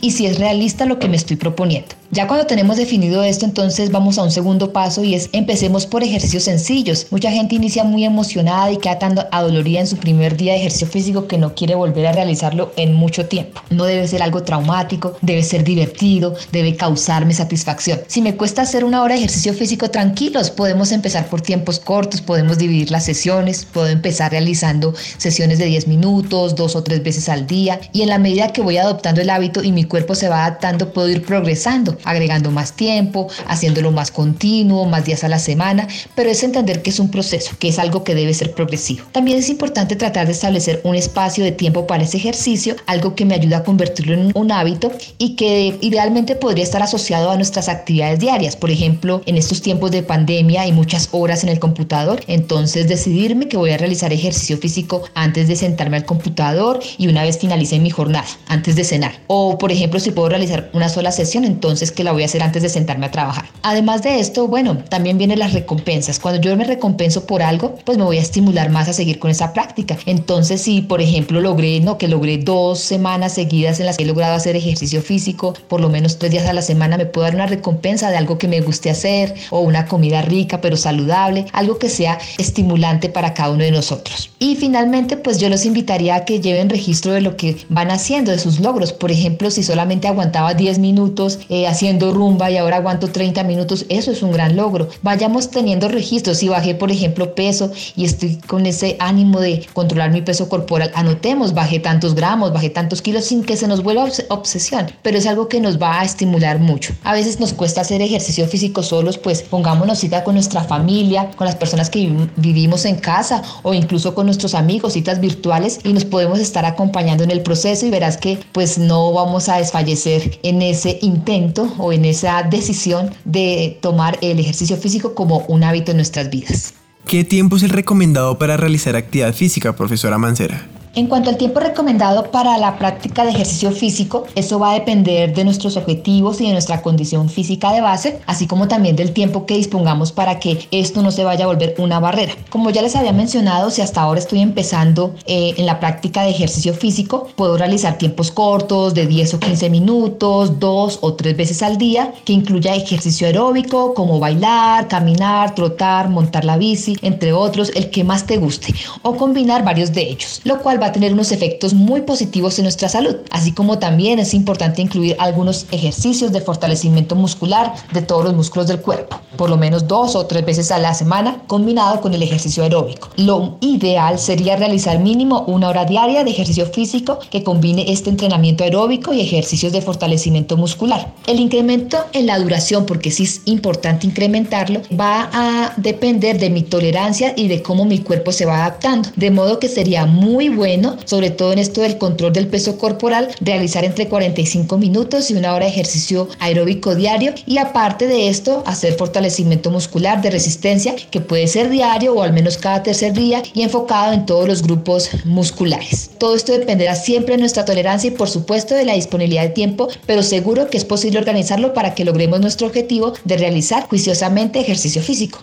y 0.00 0.10
si 0.10 0.26
es 0.26 0.38
realista 0.38 0.84
lo 0.84 0.98
que 0.98 1.08
me 1.08 1.16
estoy 1.16 1.36
proponiendo. 1.36 1.94
Ya 2.14 2.28
cuando 2.28 2.46
tenemos 2.46 2.76
definido 2.76 3.24
esto, 3.24 3.44
entonces 3.44 3.90
vamos 3.90 4.18
a 4.18 4.22
un 4.22 4.30
segundo 4.30 4.72
paso 4.72 5.02
y 5.02 5.16
es 5.16 5.30
empecemos 5.32 5.84
por 5.84 6.04
ejercicios 6.04 6.44
sencillos. 6.44 7.08
Mucha 7.10 7.32
gente 7.32 7.56
inicia 7.56 7.82
muy 7.82 8.04
emocionada 8.04 8.70
y 8.70 8.76
queda 8.76 9.00
tan 9.00 9.18
adolorida 9.32 9.80
en 9.80 9.88
su 9.88 9.96
primer 9.96 10.36
día 10.36 10.52
de 10.52 10.60
ejercicio 10.60 10.86
físico 10.86 11.26
que 11.26 11.38
no 11.38 11.56
quiere 11.56 11.74
volver 11.74 12.06
a 12.06 12.12
realizarlo 12.12 12.70
en 12.76 12.94
mucho 12.94 13.26
tiempo. 13.26 13.60
No 13.70 13.84
debe 13.84 14.06
ser 14.06 14.22
algo 14.22 14.44
traumático, 14.44 15.16
debe 15.22 15.42
ser 15.42 15.64
divertido, 15.64 16.36
debe 16.52 16.76
causarme 16.76 17.34
satisfacción. 17.34 17.98
Si 18.06 18.22
me 18.22 18.36
cuesta 18.36 18.62
hacer 18.62 18.84
una 18.84 19.02
hora 19.02 19.14
de 19.14 19.18
ejercicio 19.18 19.52
físico 19.52 19.90
tranquilos, 19.90 20.52
podemos 20.52 20.92
empezar 20.92 21.26
por 21.26 21.40
tiempos 21.40 21.80
cortos, 21.80 22.20
podemos 22.20 22.58
dividir 22.58 22.92
las 22.92 23.04
sesiones, 23.04 23.64
puedo 23.64 23.88
empezar 23.88 24.30
realizando 24.30 24.94
sesiones 25.18 25.58
de 25.58 25.64
10 25.64 25.88
minutos, 25.88 26.54
dos 26.54 26.76
o 26.76 26.84
tres 26.84 27.02
veces 27.02 27.28
al 27.28 27.48
día 27.48 27.80
y 27.92 28.02
en 28.02 28.08
la 28.08 28.18
medida 28.18 28.52
que 28.52 28.62
voy 28.62 28.76
adoptando 28.76 29.20
el 29.20 29.30
hábito 29.30 29.64
y 29.64 29.72
mi 29.72 29.82
cuerpo 29.82 30.14
se 30.14 30.28
va 30.28 30.44
adaptando, 30.44 30.92
puedo 30.92 31.08
ir 31.08 31.26
progresando 31.26 31.98
agregando 32.04 32.50
más 32.50 32.74
tiempo, 32.74 33.28
haciéndolo 33.46 33.92
más 33.92 34.10
continuo, 34.10 34.84
más 34.86 35.04
días 35.04 35.24
a 35.24 35.28
la 35.28 35.38
semana, 35.38 35.88
pero 36.14 36.30
es 36.30 36.42
entender 36.42 36.82
que 36.82 36.90
es 36.90 36.98
un 36.98 37.10
proceso, 37.10 37.56
que 37.58 37.68
es 37.68 37.78
algo 37.78 38.04
que 38.04 38.14
debe 38.14 38.34
ser 38.34 38.52
progresivo. 38.52 39.04
También 39.12 39.38
es 39.38 39.48
importante 39.48 39.96
tratar 39.96 40.26
de 40.26 40.32
establecer 40.32 40.80
un 40.84 40.94
espacio 40.94 41.44
de 41.44 41.52
tiempo 41.52 41.86
para 41.86 42.04
ese 42.04 42.16
ejercicio, 42.16 42.76
algo 42.86 43.14
que 43.14 43.24
me 43.24 43.34
ayuda 43.34 43.58
a 43.58 43.64
convertirlo 43.64 44.14
en 44.14 44.32
un 44.34 44.52
hábito 44.52 44.92
y 45.18 45.36
que 45.36 45.78
idealmente 45.80 46.36
podría 46.36 46.64
estar 46.64 46.82
asociado 46.82 47.30
a 47.30 47.36
nuestras 47.36 47.68
actividades 47.68 48.20
diarias. 48.20 48.56
Por 48.56 48.70
ejemplo, 48.70 49.22
en 49.26 49.36
estos 49.36 49.62
tiempos 49.62 49.90
de 49.90 50.02
pandemia 50.02 50.62
hay 50.62 50.72
muchas 50.72 51.08
horas 51.12 51.42
en 51.42 51.50
el 51.50 51.58
computador, 51.58 52.22
entonces 52.26 52.88
decidirme 52.88 53.48
que 53.48 53.56
voy 53.56 53.70
a 53.70 53.78
realizar 53.78 54.12
ejercicio 54.12 54.58
físico 54.58 55.02
antes 55.14 55.48
de 55.48 55.56
sentarme 55.56 55.96
al 55.96 56.04
computador 56.04 56.80
y 56.98 57.08
una 57.08 57.22
vez 57.22 57.38
finalice 57.38 57.78
mi 57.78 57.90
jornada, 57.90 58.26
antes 58.48 58.76
de 58.76 58.84
cenar. 58.84 59.20
O 59.26 59.58
por 59.58 59.72
ejemplo, 59.72 60.00
si 60.00 60.10
puedo 60.10 60.28
realizar 60.28 60.70
una 60.72 60.88
sola 60.88 61.12
sesión, 61.12 61.44
entonces 61.44 61.92
que 61.94 62.04
la 62.04 62.12
voy 62.12 62.22
a 62.22 62.26
hacer 62.26 62.42
antes 62.42 62.62
de 62.62 62.68
sentarme 62.68 63.06
a 63.06 63.10
trabajar. 63.10 63.46
Además 63.62 64.02
de 64.02 64.20
esto, 64.20 64.48
bueno, 64.48 64.78
también 64.88 65.18
vienen 65.18 65.38
las 65.38 65.52
recompensas. 65.52 66.18
Cuando 66.18 66.40
yo 66.40 66.54
me 66.56 66.64
recompenso 66.64 67.26
por 67.26 67.42
algo, 67.42 67.76
pues 67.84 67.98
me 67.98 68.04
voy 68.04 68.18
a 68.18 68.20
estimular 68.20 68.70
más 68.70 68.88
a 68.88 68.92
seguir 68.92 69.18
con 69.18 69.30
esa 69.30 69.52
práctica. 69.52 69.96
Entonces, 70.06 70.60
si 70.62 70.82
por 70.82 71.00
ejemplo 71.00 71.40
logré, 71.40 71.80
no, 71.80 71.98
que 71.98 72.08
logré 72.08 72.38
dos 72.38 72.80
semanas 72.80 73.34
seguidas 73.34 73.80
en 73.80 73.86
las 73.86 73.96
que 73.96 74.04
he 74.04 74.06
logrado 74.06 74.34
hacer 74.34 74.56
ejercicio 74.56 75.02
físico, 75.02 75.54
por 75.68 75.80
lo 75.80 75.88
menos 75.88 76.18
tres 76.18 76.32
días 76.32 76.46
a 76.46 76.52
la 76.52 76.62
semana, 76.62 76.96
me 76.96 77.06
puedo 77.06 77.24
dar 77.24 77.34
una 77.34 77.46
recompensa 77.46 78.10
de 78.10 78.16
algo 78.16 78.38
que 78.38 78.48
me 78.48 78.60
guste 78.60 78.90
hacer 78.90 79.34
o 79.50 79.60
una 79.60 79.86
comida 79.86 80.22
rica 80.22 80.60
pero 80.60 80.76
saludable, 80.76 81.46
algo 81.52 81.78
que 81.78 81.88
sea 81.88 82.18
estimulante 82.38 83.08
para 83.08 83.34
cada 83.34 83.50
uno 83.50 83.64
de 83.64 83.70
nosotros. 83.70 84.30
Y 84.38 84.56
finalmente, 84.56 85.16
pues 85.16 85.38
yo 85.38 85.48
los 85.48 85.64
invitaría 85.64 86.16
a 86.16 86.24
que 86.24 86.40
lleven 86.40 86.70
registro 86.70 87.12
de 87.12 87.20
lo 87.20 87.36
que 87.36 87.56
van 87.68 87.90
haciendo, 87.90 88.30
de 88.30 88.38
sus 88.38 88.60
logros. 88.60 88.92
Por 88.92 89.10
ejemplo, 89.10 89.50
si 89.50 89.62
solamente 89.62 90.08
aguantaba 90.08 90.54
10 90.54 90.78
minutos 90.78 91.38
eh, 91.48 91.66
haciendo 91.74 92.12
rumba 92.12 92.50
y 92.50 92.56
ahora 92.56 92.76
aguanto 92.76 93.08
30 93.08 93.42
minutos, 93.44 93.84
eso 93.88 94.12
es 94.12 94.22
un 94.22 94.32
gran 94.32 94.56
logro. 94.56 94.88
Vayamos 95.02 95.50
teniendo 95.50 95.88
registros. 95.88 96.38
Si 96.38 96.48
bajé, 96.48 96.74
por 96.74 96.90
ejemplo, 96.90 97.34
peso 97.34 97.70
y 97.96 98.04
estoy 98.04 98.36
con 98.36 98.66
ese 98.66 98.96
ánimo 99.00 99.40
de 99.40 99.66
controlar 99.72 100.10
mi 100.10 100.22
peso 100.22 100.48
corporal, 100.48 100.90
anotemos, 100.94 101.52
bajé 101.52 101.80
tantos 101.80 102.14
gramos, 102.14 102.52
bajé 102.52 102.70
tantos 102.70 103.02
kilos 103.02 103.24
sin 103.24 103.42
que 103.44 103.56
se 103.56 103.66
nos 103.66 103.82
vuelva 103.82 104.08
obsesión, 104.28 104.90
pero 105.02 105.18
es 105.18 105.26
algo 105.26 105.48
que 105.48 105.60
nos 105.60 105.80
va 105.80 106.00
a 106.00 106.04
estimular 106.04 106.58
mucho. 106.58 106.94
A 107.02 107.12
veces 107.12 107.40
nos 107.40 107.52
cuesta 107.52 107.80
hacer 107.80 108.00
ejercicio 108.00 108.46
físico 108.46 108.82
solos, 108.82 109.18
pues 109.18 109.42
pongámonos 109.42 109.98
cita 109.98 110.24
con 110.24 110.34
nuestra 110.34 110.62
familia, 110.62 111.30
con 111.36 111.46
las 111.46 111.56
personas 111.56 111.90
que 111.90 112.10
vivimos 112.36 112.84
en 112.84 112.96
casa 112.96 113.42
o 113.62 113.74
incluso 113.74 114.14
con 114.14 114.26
nuestros 114.26 114.54
amigos, 114.54 114.92
citas 114.92 115.20
virtuales 115.20 115.80
y 115.82 115.92
nos 115.92 116.04
podemos 116.04 116.38
estar 116.38 116.64
acompañando 116.64 117.24
en 117.24 117.30
el 117.30 117.42
proceso 117.42 117.86
y 117.86 117.90
verás 117.90 118.16
que 118.16 118.38
pues 118.52 118.78
no 118.78 119.12
vamos 119.12 119.48
a 119.48 119.56
desfallecer 119.56 120.38
en 120.42 120.62
ese 120.62 120.98
intento 121.02 121.63
o 121.78 121.92
en 121.92 122.04
esa 122.04 122.42
decisión 122.42 123.10
de 123.24 123.78
tomar 123.80 124.18
el 124.22 124.38
ejercicio 124.38 124.76
físico 124.76 125.14
como 125.14 125.40
un 125.48 125.64
hábito 125.64 125.90
en 125.90 125.98
nuestras 125.98 126.30
vidas. 126.30 126.74
¿Qué 127.06 127.24
tiempo 127.24 127.56
es 127.56 127.62
el 127.62 127.70
recomendado 127.70 128.38
para 128.38 128.56
realizar 128.56 128.96
actividad 128.96 129.34
física, 129.34 129.76
profesora 129.76 130.16
Mancera? 130.18 130.66
En 130.96 131.08
cuanto 131.08 131.28
al 131.28 131.36
tiempo 131.36 131.58
recomendado 131.58 132.30
para 132.30 132.56
la 132.56 132.78
práctica 132.78 133.24
de 133.24 133.30
ejercicio 133.30 133.72
físico, 133.72 134.26
eso 134.36 134.60
va 134.60 134.70
a 134.70 134.74
depender 134.74 135.34
de 135.34 135.42
nuestros 135.42 135.76
objetivos 135.76 136.40
y 136.40 136.46
de 136.46 136.52
nuestra 136.52 136.82
condición 136.82 137.28
física 137.28 137.72
de 137.72 137.80
base, 137.80 138.20
así 138.26 138.46
como 138.46 138.68
también 138.68 138.94
del 138.94 139.12
tiempo 139.12 139.44
que 139.44 139.56
dispongamos 139.56 140.12
para 140.12 140.38
que 140.38 140.68
esto 140.70 141.02
no 141.02 141.10
se 141.10 141.24
vaya 141.24 141.46
a 141.46 141.48
volver 141.48 141.74
una 141.78 141.98
barrera. 141.98 142.34
Como 142.48 142.70
ya 142.70 142.80
les 142.80 142.94
había 142.94 143.12
mencionado, 143.12 143.70
si 143.70 143.82
hasta 143.82 144.02
ahora 144.02 144.20
estoy 144.20 144.40
empezando 144.40 145.16
eh, 145.26 145.54
en 145.56 145.66
la 145.66 145.80
práctica 145.80 146.22
de 146.22 146.30
ejercicio 146.30 146.74
físico, 146.74 147.26
puedo 147.34 147.56
realizar 147.56 147.98
tiempos 147.98 148.30
cortos 148.30 148.94
de 148.94 149.08
10 149.08 149.34
o 149.34 149.40
15 149.40 149.70
minutos, 149.70 150.60
dos 150.60 151.00
o 151.00 151.14
tres 151.14 151.36
veces 151.36 151.60
al 151.64 151.76
día, 151.76 152.12
que 152.24 152.32
incluya 152.32 152.72
ejercicio 152.72 153.26
aeróbico 153.26 153.94
como 153.94 154.20
bailar, 154.20 154.86
caminar, 154.86 155.56
trotar, 155.56 156.08
montar 156.08 156.44
la 156.44 156.56
bici, 156.56 156.96
entre 157.02 157.32
otros, 157.32 157.72
el 157.74 157.90
que 157.90 158.04
más 158.04 158.26
te 158.26 158.36
guste, 158.36 158.72
o 159.02 159.16
combinar 159.16 159.64
varios 159.64 159.92
de 159.92 160.02
ellos, 160.02 160.40
lo 160.44 160.60
cual 160.60 160.78
va 160.84 160.88
a 160.88 160.92
tener 160.92 161.14
unos 161.14 161.32
efectos 161.32 161.72
muy 161.72 162.02
positivos 162.02 162.58
en 162.58 162.64
nuestra 162.64 162.90
salud, 162.90 163.16
así 163.30 163.52
como 163.52 163.78
también 163.78 164.18
es 164.18 164.34
importante 164.34 164.82
incluir 164.82 165.16
algunos 165.18 165.64
ejercicios 165.72 166.30
de 166.30 166.42
fortalecimiento 166.42 167.16
muscular 167.16 167.72
de 167.92 168.02
todos 168.02 168.24
los 168.24 168.34
músculos 168.34 168.68
del 168.68 168.80
cuerpo, 168.80 169.18
por 169.38 169.48
lo 169.48 169.56
menos 169.56 169.88
dos 169.88 170.14
o 170.14 170.26
tres 170.26 170.44
veces 170.44 170.70
a 170.70 170.78
la 170.78 170.92
semana, 170.92 171.42
combinado 171.46 172.02
con 172.02 172.12
el 172.12 172.22
ejercicio 172.22 172.62
aeróbico. 172.62 173.08
Lo 173.16 173.56
ideal 173.62 174.18
sería 174.18 174.56
realizar 174.56 174.98
mínimo 174.98 175.44
una 175.46 175.70
hora 175.70 175.86
diaria 175.86 176.22
de 176.22 176.30
ejercicio 176.30 176.66
físico 176.66 177.18
que 177.30 177.42
combine 177.42 177.86
este 177.88 178.10
entrenamiento 178.10 178.62
aeróbico 178.62 179.14
y 179.14 179.22
ejercicios 179.22 179.72
de 179.72 179.80
fortalecimiento 179.80 180.58
muscular. 180.58 181.14
El 181.26 181.40
incremento 181.40 181.96
en 182.12 182.26
la 182.26 182.38
duración, 182.38 182.84
porque 182.84 183.10
sí 183.10 183.22
es 183.22 183.40
importante 183.46 184.06
incrementarlo, 184.06 184.82
va 185.00 185.30
a 185.32 185.72
depender 185.78 186.38
de 186.38 186.50
mi 186.50 186.62
tolerancia 186.62 187.32
y 187.34 187.48
de 187.48 187.62
cómo 187.62 187.86
mi 187.86 188.00
cuerpo 188.00 188.32
se 188.32 188.44
va 188.44 188.56
adaptando, 188.56 189.08
de 189.16 189.30
modo 189.30 189.58
que 189.58 189.68
sería 189.68 190.04
muy 190.04 190.50
bueno 190.50 190.73
sobre 191.04 191.30
todo 191.30 191.52
en 191.52 191.58
esto 191.58 191.82
del 191.82 191.98
control 191.98 192.32
del 192.32 192.48
peso 192.48 192.78
corporal, 192.78 193.28
realizar 193.40 193.84
entre 193.84 194.08
45 194.08 194.76
minutos 194.78 195.30
y 195.30 195.34
una 195.34 195.54
hora 195.54 195.66
de 195.66 195.72
ejercicio 195.72 196.28
aeróbico 196.38 196.94
diario 196.94 197.34
y 197.46 197.58
aparte 197.58 198.06
de 198.06 198.28
esto, 198.28 198.62
hacer 198.66 198.94
fortalecimiento 198.94 199.70
muscular 199.70 200.20
de 200.22 200.30
resistencia 200.30 200.94
que 201.10 201.20
puede 201.20 201.46
ser 201.46 201.68
diario 201.68 202.14
o 202.14 202.22
al 202.22 202.32
menos 202.32 202.58
cada 202.58 202.82
tercer 202.82 203.12
día 203.12 203.42
y 203.54 203.62
enfocado 203.62 204.12
en 204.12 204.26
todos 204.26 204.48
los 204.48 204.62
grupos 204.62 205.10
musculares. 205.24 206.10
Todo 206.18 206.34
esto 206.34 206.52
dependerá 206.52 206.94
siempre 206.94 207.34
de 207.34 207.40
nuestra 207.40 207.64
tolerancia 207.64 208.08
y 208.08 208.14
por 208.14 208.28
supuesto 208.28 208.74
de 208.74 208.84
la 208.84 208.94
disponibilidad 208.94 209.42
de 209.42 209.50
tiempo, 209.50 209.88
pero 210.06 210.22
seguro 210.22 210.68
que 210.68 210.78
es 210.78 210.84
posible 210.84 211.18
organizarlo 211.18 211.74
para 211.74 211.94
que 211.94 212.04
logremos 212.04 212.40
nuestro 212.40 212.66
objetivo 212.66 213.12
de 213.24 213.36
realizar 213.36 213.86
juiciosamente 213.88 214.60
ejercicio 214.60 215.02
físico. 215.02 215.40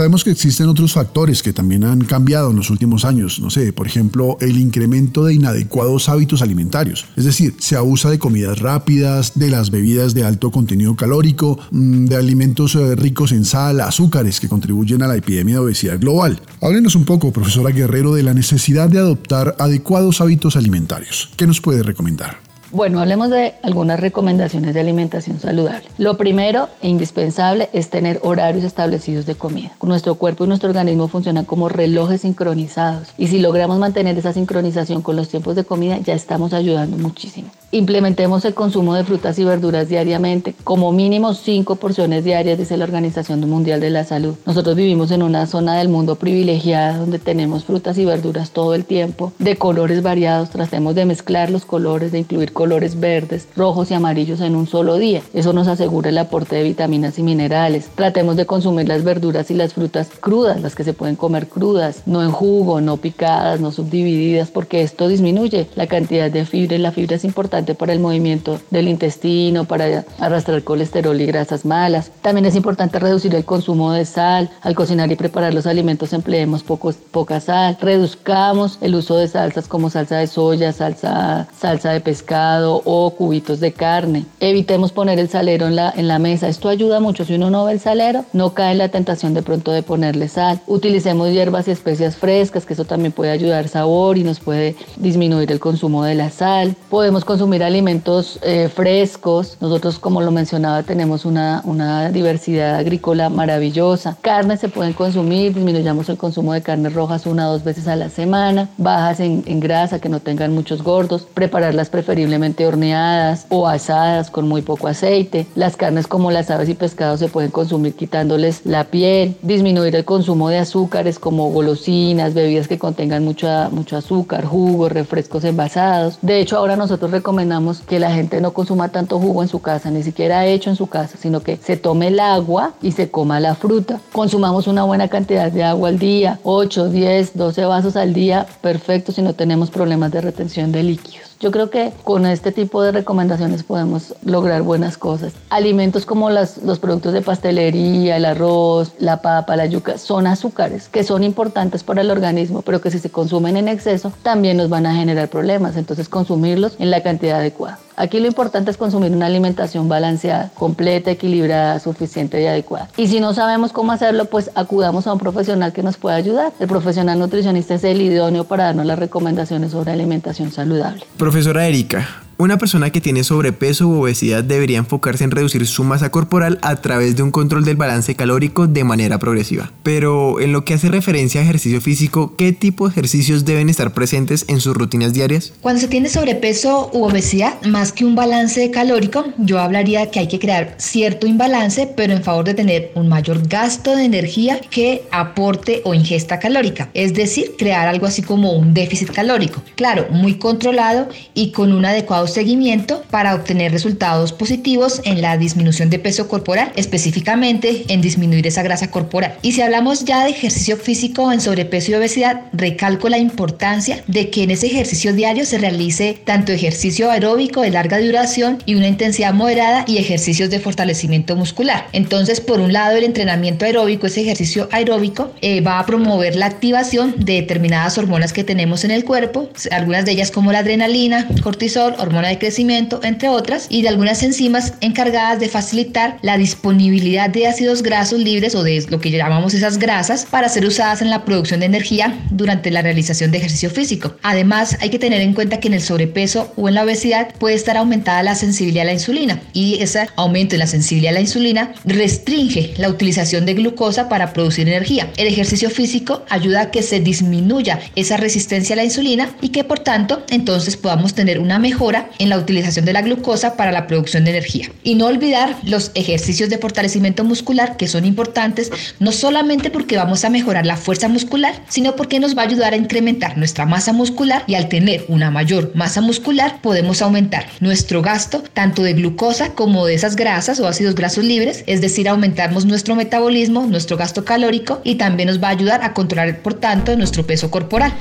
Sabemos 0.00 0.24
que 0.24 0.30
existen 0.30 0.66
otros 0.66 0.94
factores 0.94 1.42
que 1.42 1.52
también 1.52 1.84
han 1.84 2.06
cambiado 2.06 2.48
en 2.48 2.56
los 2.56 2.70
últimos 2.70 3.04
años, 3.04 3.38
no 3.38 3.50
sé, 3.50 3.74
por 3.74 3.86
ejemplo, 3.86 4.38
el 4.40 4.56
incremento 4.56 5.26
de 5.26 5.34
inadecuados 5.34 6.08
hábitos 6.08 6.40
alimentarios, 6.40 7.04
es 7.18 7.26
decir, 7.26 7.56
se 7.58 7.76
abusa 7.76 8.08
de 8.08 8.18
comidas 8.18 8.60
rápidas, 8.60 9.38
de 9.38 9.50
las 9.50 9.70
bebidas 9.70 10.14
de 10.14 10.24
alto 10.24 10.50
contenido 10.50 10.96
calórico, 10.96 11.58
mm, 11.70 12.06
de 12.06 12.16
alimentos 12.16 12.76
eh, 12.76 12.96
ricos 12.96 13.32
en 13.32 13.44
sal, 13.44 13.82
azúcares 13.82 14.40
que 14.40 14.48
contribuyen 14.48 15.02
a 15.02 15.06
la 15.06 15.16
epidemia 15.16 15.56
de 15.56 15.60
obesidad 15.60 16.00
global. 16.00 16.40
Háblenos 16.62 16.94
un 16.94 17.04
poco, 17.04 17.30
profesora 17.30 17.68
Guerrero, 17.68 18.14
de 18.14 18.22
la 18.22 18.32
necesidad 18.32 18.88
de 18.88 19.00
adoptar 19.00 19.54
adecuados 19.58 20.22
hábitos 20.22 20.56
alimentarios. 20.56 21.28
¿Qué 21.36 21.46
nos 21.46 21.60
puede 21.60 21.82
recomendar? 21.82 22.49
Bueno, 22.72 23.00
hablemos 23.00 23.30
de 23.30 23.54
algunas 23.64 23.98
recomendaciones 23.98 24.74
de 24.74 24.80
alimentación 24.80 25.40
saludable. 25.40 25.88
Lo 25.98 26.16
primero 26.16 26.68
e 26.80 26.88
indispensable 26.88 27.68
es 27.72 27.90
tener 27.90 28.20
horarios 28.22 28.62
establecidos 28.62 29.26
de 29.26 29.34
comida. 29.34 29.72
Nuestro 29.82 30.14
cuerpo 30.14 30.44
y 30.44 30.46
nuestro 30.46 30.68
organismo 30.68 31.08
funcionan 31.08 31.44
como 31.44 31.68
relojes 31.68 32.20
sincronizados 32.20 33.08
y 33.18 33.26
si 33.26 33.40
logramos 33.40 33.80
mantener 33.80 34.16
esa 34.16 34.32
sincronización 34.32 35.02
con 35.02 35.16
los 35.16 35.28
tiempos 35.28 35.56
de 35.56 35.64
comida 35.64 35.98
ya 35.98 36.14
estamos 36.14 36.52
ayudando 36.52 36.96
muchísimo. 36.96 37.50
Implementemos 37.72 38.44
el 38.44 38.54
consumo 38.54 38.94
de 38.94 39.04
frutas 39.04 39.38
y 39.38 39.44
verduras 39.44 39.88
diariamente, 39.88 40.56
como 40.64 40.90
mínimo 40.90 41.34
5 41.34 41.76
porciones 41.76 42.24
diarias, 42.24 42.58
dice 42.58 42.76
la 42.76 42.84
Organización 42.84 43.48
Mundial 43.48 43.80
de 43.80 43.90
la 43.90 44.04
Salud. 44.04 44.34
Nosotros 44.44 44.74
vivimos 44.74 45.12
en 45.12 45.22
una 45.22 45.46
zona 45.46 45.76
del 45.76 45.88
mundo 45.88 46.16
privilegiada 46.16 46.98
donde 46.98 47.20
tenemos 47.20 47.64
frutas 47.64 47.96
y 47.98 48.04
verduras 48.04 48.50
todo 48.50 48.74
el 48.74 48.84
tiempo, 48.84 49.32
de 49.38 49.54
colores 49.54 50.02
variados, 50.02 50.50
tratemos 50.50 50.96
de 50.96 51.04
mezclar 51.04 51.50
los 51.50 51.64
colores, 51.64 52.10
de 52.10 52.18
incluir 52.18 52.52
colores 52.60 53.00
verdes, 53.00 53.48
rojos 53.56 53.90
y 53.90 53.94
amarillos 53.94 54.42
en 54.42 54.54
un 54.54 54.66
solo 54.66 54.98
día. 54.98 55.22
Eso 55.32 55.54
nos 55.54 55.66
asegura 55.66 56.10
el 56.10 56.18
aporte 56.18 56.56
de 56.56 56.62
vitaminas 56.62 57.18
y 57.18 57.22
minerales. 57.22 57.88
Tratemos 57.94 58.36
de 58.36 58.44
consumir 58.44 58.86
las 58.86 59.02
verduras 59.02 59.50
y 59.50 59.54
las 59.54 59.72
frutas 59.72 60.10
crudas, 60.20 60.60
las 60.60 60.74
que 60.74 60.84
se 60.84 60.92
pueden 60.92 61.16
comer 61.16 61.48
crudas, 61.48 62.02
no 62.04 62.22
en 62.22 62.30
jugo, 62.30 62.82
no 62.82 62.98
picadas, 62.98 63.60
no 63.60 63.72
subdivididas, 63.72 64.50
porque 64.50 64.82
esto 64.82 65.08
disminuye 65.08 65.68
la 65.74 65.86
cantidad 65.86 66.30
de 66.30 66.44
fibra 66.44 66.76
y 66.76 66.80
la 66.80 66.92
fibra 66.92 67.16
es 67.16 67.24
importante 67.24 67.74
para 67.74 67.94
el 67.94 67.98
movimiento 67.98 68.60
del 68.68 68.88
intestino, 68.88 69.64
para 69.64 70.04
arrastrar 70.18 70.62
colesterol 70.62 71.18
y 71.18 71.24
grasas 71.24 71.64
malas. 71.64 72.12
También 72.20 72.44
es 72.44 72.56
importante 72.56 72.98
reducir 72.98 73.34
el 73.34 73.46
consumo 73.46 73.92
de 73.92 74.04
sal. 74.04 74.50
Al 74.60 74.74
cocinar 74.74 75.10
y 75.10 75.16
preparar 75.16 75.54
los 75.54 75.66
alimentos 75.66 76.12
empleemos 76.12 76.62
poca 76.62 77.40
sal. 77.40 77.78
Reduzcamos 77.80 78.76
el 78.82 78.96
uso 78.96 79.16
de 79.16 79.28
salsas 79.28 79.66
como 79.66 79.88
salsa 79.88 80.18
de 80.18 80.26
soya, 80.26 80.74
salsa, 80.74 81.48
salsa 81.58 81.92
de 81.92 82.00
pescado 82.02 82.49
o 82.58 83.10
cubitos 83.10 83.60
de 83.60 83.72
carne. 83.72 84.26
Evitemos 84.40 84.92
poner 84.92 85.18
el 85.18 85.28
salero 85.28 85.66
en 85.66 85.76
la, 85.76 85.92
en 85.96 86.08
la 86.08 86.18
mesa. 86.18 86.48
Esto 86.48 86.68
ayuda 86.68 87.00
mucho. 87.00 87.24
Si 87.24 87.34
uno 87.34 87.50
no 87.50 87.64
ve 87.64 87.72
el 87.72 87.80
salero, 87.80 88.24
no 88.32 88.54
cae 88.54 88.72
en 88.72 88.78
la 88.78 88.88
tentación 88.88 89.34
de 89.34 89.42
pronto 89.42 89.70
de 89.72 89.82
ponerle 89.82 90.28
sal. 90.28 90.60
Utilicemos 90.66 91.30
hierbas 91.30 91.68
y 91.68 91.70
especias 91.70 92.16
frescas, 92.16 92.66
que 92.66 92.74
eso 92.74 92.84
también 92.84 93.12
puede 93.12 93.30
ayudar 93.30 93.68
sabor 93.68 94.18
y 94.18 94.24
nos 94.24 94.40
puede 94.40 94.76
disminuir 94.96 95.50
el 95.52 95.60
consumo 95.60 96.04
de 96.04 96.14
la 96.14 96.30
sal. 96.30 96.74
Podemos 96.88 97.24
consumir 97.24 97.62
alimentos 97.62 98.38
eh, 98.42 98.68
frescos. 98.74 99.56
Nosotros, 99.60 99.98
como 99.98 100.20
lo 100.20 100.30
mencionaba, 100.30 100.82
tenemos 100.82 101.24
una, 101.24 101.62
una 101.64 102.10
diversidad 102.10 102.76
agrícola 102.76 103.28
maravillosa. 103.28 104.16
Carnes 104.20 104.60
se 104.60 104.68
pueden 104.68 104.92
consumir, 104.92 105.54
disminuyamos 105.54 106.08
el 106.08 106.16
consumo 106.16 106.52
de 106.52 106.62
carnes 106.62 106.92
rojas 106.94 107.26
una 107.26 107.48
o 107.48 107.52
dos 107.52 107.64
veces 107.64 107.86
a 107.86 107.96
la 107.96 108.08
semana, 108.08 108.68
bajas 108.76 109.20
en, 109.20 109.42
en 109.46 109.60
grasa, 109.60 110.00
que 110.00 110.08
no 110.08 110.20
tengan 110.20 110.54
muchos 110.54 110.82
gordos, 110.82 111.26
prepararlas 111.32 111.90
preferiblemente 111.90 112.39
horneadas 112.66 113.46
o 113.50 113.68
asadas 113.68 114.30
con 114.30 114.48
muy 114.48 114.62
poco 114.62 114.88
aceite. 114.88 115.46
Las 115.54 115.76
carnes 115.76 116.06
como 116.06 116.30
las 116.30 116.50
aves 116.50 116.68
y 116.68 116.74
pescados 116.74 117.20
se 117.20 117.28
pueden 117.28 117.50
consumir 117.50 117.94
quitándoles 117.94 118.62
la 118.64 118.84
piel, 118.84 119.36
disminuir 119.42 119.94
el 119.94 120.04
consumo 120.04 120.48
de 120.48 120.58
azúcares 120.58 121.18
como 121.18 121.50
golosinas, 121.50 122.34
bebidas 122.34 122.68
que 122.68 122.78
contengan 122.78 123.24
mucho, 123.24 123.48
azúcar, 123.96 124.44
jugos, 124.44 124.92
refrescos 124.92 125.44
envasados. 125.44 126.18
De 126.22 126.40
hecho, 126.40 126.56
ahora 126.56 126.76
nosotros 126.76 127.10
recomendamos 127.10 127.80
que 127.80 128.00
la 128.00 128.12
gente 128.12 128.40
no 128.40 128.52
consuma 128.52 128.88
tanto 128.88 129.18
jugo 129.18 129.42
en 129.42 129.48
su 129.48 129.60
casa, 129.60 129.90
ni 129.90 130.02
siquiera 130.02 130.46
hecho 130.46 130.70
en 130.70 130.76
su 130.76 130.86
casa, 130.86 131.16
sino 131.20 131.40
que 131.40 131.56
se 131.56 131.76
tome 131.76 132.08
el 132.08 132.20
agua 132.20 132.72
y 132.82 132.92
se 132.92 133.10
coma 133.10 133.40
la 133.40 133.54
fruta. 133.54 134.00
Consumamos 134.12 134.66
una 134.66 134.84
buena 134.84 135.08
cantidad 135.08 135.52
de 135.52 135.64
agua 135.64 135.88
al 135.88 135.98
día, 135.98 136.38
8, 136.44 136.88
10, 136.88 137.36
12 137.36 137.64
vasos 137.64 137.96
al 137.96 138.12
día, 138.12 138.46
perfecto 138.60 139.12
si 139.12 139.22
no 139.22 139.34
tenemos 139.34 139.70
problemas 139.70 140.10
de 140.10 140.20
retención 140.20 140.72
de 140.72 140.82
líquidos. 140.82 141.29
Yo 141.40 141.50
creo 141.50 141.70
que 141.70 141.94
con 142.04 142.26
este 142.26 142.52
tipo 142.52 142.82
de 142.82 142.92
recomendaciones 142.92 143.62
podemos 143.62 144.14
lograr 144.26 144.60
buenas 144.60 144.98
cosas. 144.98 145.32
Alimentos 145.48 146.04
como 146.04 146.28
las, 146.28 146.58
los 146.58 146.78
productos 146.78 147.14
de 147.14 147.22
pastelería, 147.22 148.18
el 148.18 148.26
arroz, 148.26 148.92
la 148.98 149.22
papa, 149.22 149.56
la 149.56 149.64
yuca, 149.64 149.96
son 149.96 150.26
azúcares 150.26 150.90
que 150.90 151.02
son 151.02 151.24
importantes 151.24 151.82
para 151.82 152.02
el 152.02 152.10
organismo, 152.10 152.60
pero 152.60 152.82
que 152.82 152.90
si 152.90 152.98
se 152.98 153.08
consumen 153.08 153.56
en 153.56 153.68
exceso 153.68 154.12
también 154.22 154.58
nos 154.58 154.68
van 154.68 154.84
a 154.84 154.94
generar 154.94 155.28
problemas. 155.28 155.78
Entonces 155.78 156.10
consumirlos 156.10 156.76
en 156.78 156.90
la 156.90 157.02
cantidad 157.02 157.38
adecuada. 157.38 157.78
Aquí 158.00 158.18
lo 158.18 158.26
importante 158.26 158.70
es 158.70 158.78
consumir 158.78 159.12
una 159.12 159.26
alimentación 159.26 159.86
balanceada, 159.86 160.50
completa, 160.54 161.10
equilibrada, 161.10 161.78
suficiente 161.80 162.40
y 162.40 162.46
adecuada. 162.46 162.88
Y 162.96 163.08
si 163.08 163.20
no 163.20 163.34
sabemos 163.34 163.72
cómo 163.72 163.92
hacerlo, 163.92 164.24
pues 164.24 164.50
acudamos 164.54 165.06
a 165.06 165.12
un 165.12 165.18
profesional 165.18 165.74
que 165.74 165.82
nos 165.82 165.98
pueda 165.98 166.16
ayudar. 166.16 166.54
El 166.58 166.66
profesional 166.66 167.18
nutricionista 167.18 167.74
es 167.74 167.84
el 167.84 168.00
idóneo 168.00 168.44
para 168.44 168.64
darnos 168.64 168.86
las 168.86 168.98
recomendaciones 168.98 169.72
sobre 169.72 169.92
alimentación 169.92 170.50
saludable. 170.50 171.04
Profesora 171.18 171.66
Erika, 171.66 172.08
una 172.40 172.56
persona 172.56 172.88
que 172.88 173.02
tiene 173.02 173.22
sobrepeso 173.22 173.86
u 173.86 174.00
obesidad 174.00 174.42
debería 174.42 174.78
enfocarse 174.78 175.24
en 175.24 175.30
reducir 175.30 175.66
su 175.66 175.84
masa 175.84 176.10
corporal 176.10 176.58
a 176.62 176.76
través 176.76 177.14
de 177.14 177.22
un 177.22 177.30
control 177.30 177.66
del 177.66 177.76
balance 177.76 178.16
calórico 178.16 178.66
de 178.66 178.82
manera 178.82 179.18
progresiva. 179.18 179.70
Pero 179.82 180.40
en 180.40 180.52
lo 180.52 180.64
que 180.64 180.72
hace 180.72 180.88
referencia 180.88 181.42
a 181.42 181.44
ejercicio 181.44 181.82
físico, 181.82 182.34
¿qué 182.38 182.52
tipo 182.52 182.86
de 182.86 182.92
ejercicios 182.92 183.44
deben 183.44 183.68
estar 183.68 183.92
presentes 183.92 184.46
en 184.48 184.60
sus 184.60 184.74
rutinas 184.74 185.12
diarias? 185.12 185.52
Cuando 185.60 185.82
se 185.82 185.88
tiene 185.88 186.08
sobrepeso 186.08 186.90
u 186.94 187.04
obesidad, 187.04 187.60
más 187.66 187.92
que 187.92 188.06
un 188.06 188.14
balance 188.14 188.70
calórico, 188.70 189.26
yo 189.36 189.60
hablaría 189.60 190.10
que 190.10 190.20
hay 190.20 190.28
que 190.28 190.38
crear 190.38 190.74
cierto 190.78 191.26
imbalance, 191.26 191.92
pero 191.94 192.14
en 192.14 192.22
favor 192.22 192.46
de 192.46 192.54
tener 192.54 192.90
un 192.94 193.08
mayor 193.08 193.46
gasto 193.46 193.94
de 193.94 194.04
energía 194.04 194.62
que 194.70 195.02
aporte 195.10 195.82
o 195.84 195.92
ingesta 195.92 196.38
calórica. 196.38 196.88
Es 196.94 197.12
decir, 197.12 197.52
crear 197.58 197.86
algo 197.86 198.06
así 198.06 198.22
como 198.22 198.52
un 198.52 198.72
déficit 198.72 199.10
calórico. 199.10 199.62
Claro, 199.74 200.06
muy 200.10 200.36
controlado 200.36 201.10
y 201.34 201.52
con 201.52 201.72
un 201.72 201.84
adecuado 201.84 202.29
seguimiento 202.30 203.02
para 203.10 203.34
obtener 203.34 203.72
resultados 203.72 204.32
positivos 204.32 205.02
en 205.04 205.20
la 205.20 205.36
disminución 205.36 205.90
de 205.90 205.98
peso 205.98 206.28
corporal, 206.28 206.72
específicamente 206.76 207.84
en 207.88 208.00
disminuir 208.00 208.46
esa 208.46 208.62
grasa 208.62 208.90
corporal. 208.90 209.34
Y 209.42 209.52
si 209.52 209.60
hablamos 209.62 210.04
ya 210.04 210.24
de 210.24 210.30
ejercicio 210.30 210.76
físico 210.76 211.32
en 211.32 211.40
sobrepeso 211.40 211.90
y 211.90 211.94
obesidad, 211.94 212.42
recalco 212.52 213.08
la 213.08 213.18
importancia 213.18 214.02
de 214.06 214.30
que 214.30 214.44
en 214.44 214.50
ese 214.50 214.66
ejercicio 214.66 215.12
diario 215.12 215.44
se 215.44 215.58
realice 215.58 216.18
tanto 216.24 216.52
ejercicio 216.52 217.10
aeróbico 217.10 217.60
de 217.60 217.70
larga 217.70 218.00
duración 218.00 218.58
y 218.66 218.74
una 218.74 218.88
intensidad 218.88 219.34
moderada 219.34 219.84
y 219.86 219.98
ejercicios 219.98 220.50
de 220.50 220.60
fortalecimiento 220.60 221.36
muscular. 221.36 221.86
Entonces, 221.92 222.40
por 222.40 222.60
un 222.60 222.72
lado, 222.72 222.96
el 222.96 223.04
entrenamiento 223.04 223.64
aeróbico, 223.64 224.06
ese 224.06 224.22
ejercicio 224.22 224.68
aeróbico, 224.72 225.32
eh, 225.40 225.60
va 225.60 225.78
a 225.78 225.86
promover 225.86 226.36
la 226.36 226.46
activación 226.46 227.14
de 227.18 227.34
determinadas 227.34 227.98
hormonas 227.98 228.32
que 228.32 228.44
tenemos 228.44 228.84
en 228.84 228.90
el 228.90 229.04
cuerpo, 229.04 229.48
algunas 229.70 230.04
de 230.04 230.12
ellas 230.12 230.30
como 230.30 230.52
la 230.52 230.60
adrenalina, 230.60 231.28
cortisol, 231.42 231.94
de 232.28 232.38
crecimiento, 232.38 233.00
entre 233.02 233.28
otras, 233.28 233.66
y 233.68 233.82
de 233.82 233.88
algunas 233.88 234.22
enzimas 234.22 234.74
encargadas 234.80 235.40
de 235.40 235.48
facilitar 235.48 236.18
la 236.22 236.38
disponibilidad 236.38 237.30
de 237.30 237.46
ácidos 237.46 237.82
grasos 237.82 238.20
libres 238.20 238.54
o 238.54 238.62
de 238.62 238.84
lo 238.88 239.00
que 239.00 239.10
llamamos 239.10 239.54
esas 239.54 239.78
grasas 239.78 240.26
para 240.26 240.48
ser 240.48 240.64
usadas 240.64 241.02
en 241.02 241.10
la 241.10 241.24
producción 241.24 241.60
de 241.60 241.66
energía 241.66 242.14
durante 242.30 242.70
la 242.70 242.82
realización 242.82 243.30
de 243.30 243.38
ejercicio 243.38 243.70
físico. 243.70 244.16
Además, 244.22 244.76
hay 244.80 244.90
que 244.90 244.98
tener 244.98 245.20
en 245.20 245.34
cuenta 245.34 245.60
que 245.60 245.68
en 245.68 245.74
el 245.74 245.82
sobrepeso 245.82 246.52
o 246.56 246.68
en 246.68 246.74
la 246.74 246.84
obesidad 246.84 247.34
puede 247.38 247.54
estar 247.54 247.76
aumentada 247.76 248.22
la 248.22 248.34
sensibilidad 248.34 248.82
a 248.82 248.86
la 248.86 248.92
insulina 248.92 249.40
y 249.52 249.80
ese 249.80 250.08
aumento 250.16 250.54
en 250.54 250.60
la 250.60 250.66
sensibilidad 250.66 251.10
a 251.12 251.14
la 251.14 251.20
insulina 251.20 251.72
restringe 251.84 252.74
la 252.76 252.88
utilización 252.88 253.46
de 253.46 253.54
glucosa 253.54 254.08
para 254.08 254.32
producir 254.32 254.68
energía. 254.68 255.10
El 255.16 255.26
ejercicio 255.26 255.70
físico 255.70 256.24
ayuda 256.28 256.62
a 256.62 256.70
que 256.70 256.82
se 256.82 257.00
disminuya 257.00 257.80
esa 257.96 258.16
resistencia 258.16 258.74
a 258.74 258.76
la 258.76 258.84
insulina 258.84 259.30
y 259.40 259.50
que 259.50 259.64
por 259.64 259.80
tanto 259.80 260.22
entonces 260.30 260.76
podamos 260.76 261.14
tener 261.14 261.38
una 261.38 261.58
mejora 261.58 261.99
en 262.18 262.28
la 262.28 262.38
utilización 262.38 262.84
de 262.84 262.92
la 262.92 263.02
glucosa 263.02 263.56
para 263.56 263.72
la 263.72 263.86
producción 263.86 264.24
de 264.24 264.30
energía. 264.30 264.70
Y 264.82 264.94
no 264.94 265.06
olvidar 265.06 265.56
los 265.64 265.90
ejercicios 265.94 266.50
de 266.50 266.58
fortalecimiento 266.58 267.24
muscular 267.24 267.76
que 267.76 267.88
son 267.88 268.04
importantes 268.04 268.70
no 268.98 269.12
solamente 269.12 269.70
porque 269.70 269.96
vamos 269.96 270.24
a 270.24 270.30
mejorar 270.30 270.66
la 270.66 270.76
fuerza 270.76 271.08
muscular, 271.08 271.54
sino 271.68 271.96
porque 271.96 272.20
nos 272.20 272.36
va 272.36 272.42
a 272.42 272.46
ayudar 272.46 272.72
a 272.72 272.76
incrementar 272.76 273.36
nuestra 273.36 273.66
masa 273.66 273.92
muscular 273.92 274.44
y 274.46 274.54
al 274.54 274.68
tener 274.68 275.04
una 275.08 275.30
mayor 275.30 275.72
masa 275.74 276.00
muscular 276.00 276.60
podemos 276.62 277.02
aumentar 277.02 277.46
nuestro 277.60 278.02
gasto 278.02 278.42
tanto 278.52 278.82
de 278.82 278.94
glucosa 278.94 279.54
como 279.54 279.86
de 279.86 279.94
esas 279.94 280.16
grasas 280.16 280.60
o 280.60 280.66
ácidos 280.66 280.94
grasos 280.94 281.24
libres, 281.24 281.64
es 281.66 281.80
decir, 281.80 282.08
aumentamos 282.08 282.64
nuestro 282.64 282.94
metabolismo, 282.94 283.66
nuestro 283.66 283.96
gasto 283.96 284.24
calórico 284.24 284.80
y 284.84 284.96
también 284.96 285.28
nos 285.28 285.42
va 285.42 285.48
a 285.48 285.52
ayudar 285.52 285.82
a 285.82 285.94
controlar 285.94 286.40
por 286.40 286.54
tanto 286.54 286.96
nuestro 286.96 287.26
peso 287.26 287.50
corporal. 287.50 287.92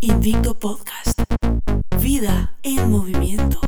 Invicto 0.00 0.58
Podcast. 0.58 1.19
En 2.62 2.90
movimiento. 2.90 3.58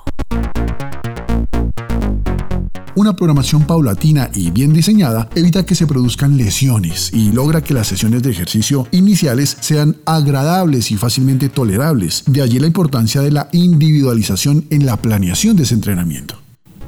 Una 2.95 3.17
programación 3.17 3.67
paulatina 3.67 4.29
y 4.35 4.51
bien 4.51 4.75
diseñada 4.75 5.31
evita 5.35 5.65
que 5.65 5.75
se 5.75 5.87
produzcan 5.87 6.37
lesiones 6.37 7.11
y 7.15 7.33
logra 7.33 7.63
que 7.63 7.73
las 7.73 7.87
sesiones 7.87 8.23
de 8.23 8.31
ejercicio 8.31 8.87
iniciales 8.91 9.57
sean 9.61 9.97
agradables 10.05 10.91
y 10.91 10.99
fácilmente 10.99 11.49
tolerables. 11.49 12.25
De 12.27 12.43
allí 12.43 12.59
la 12.59 12.67
importancia 12.67 13.23
de 13.23 13.31
la 13.31 13.49
individualización 13.53 14.67
en 14.69 14.85
la 14.85 14.99
planeación 14.99 15.57
de 15.57 15.63
ese 15.63 15.73
entrenamiento. 15.73 16.42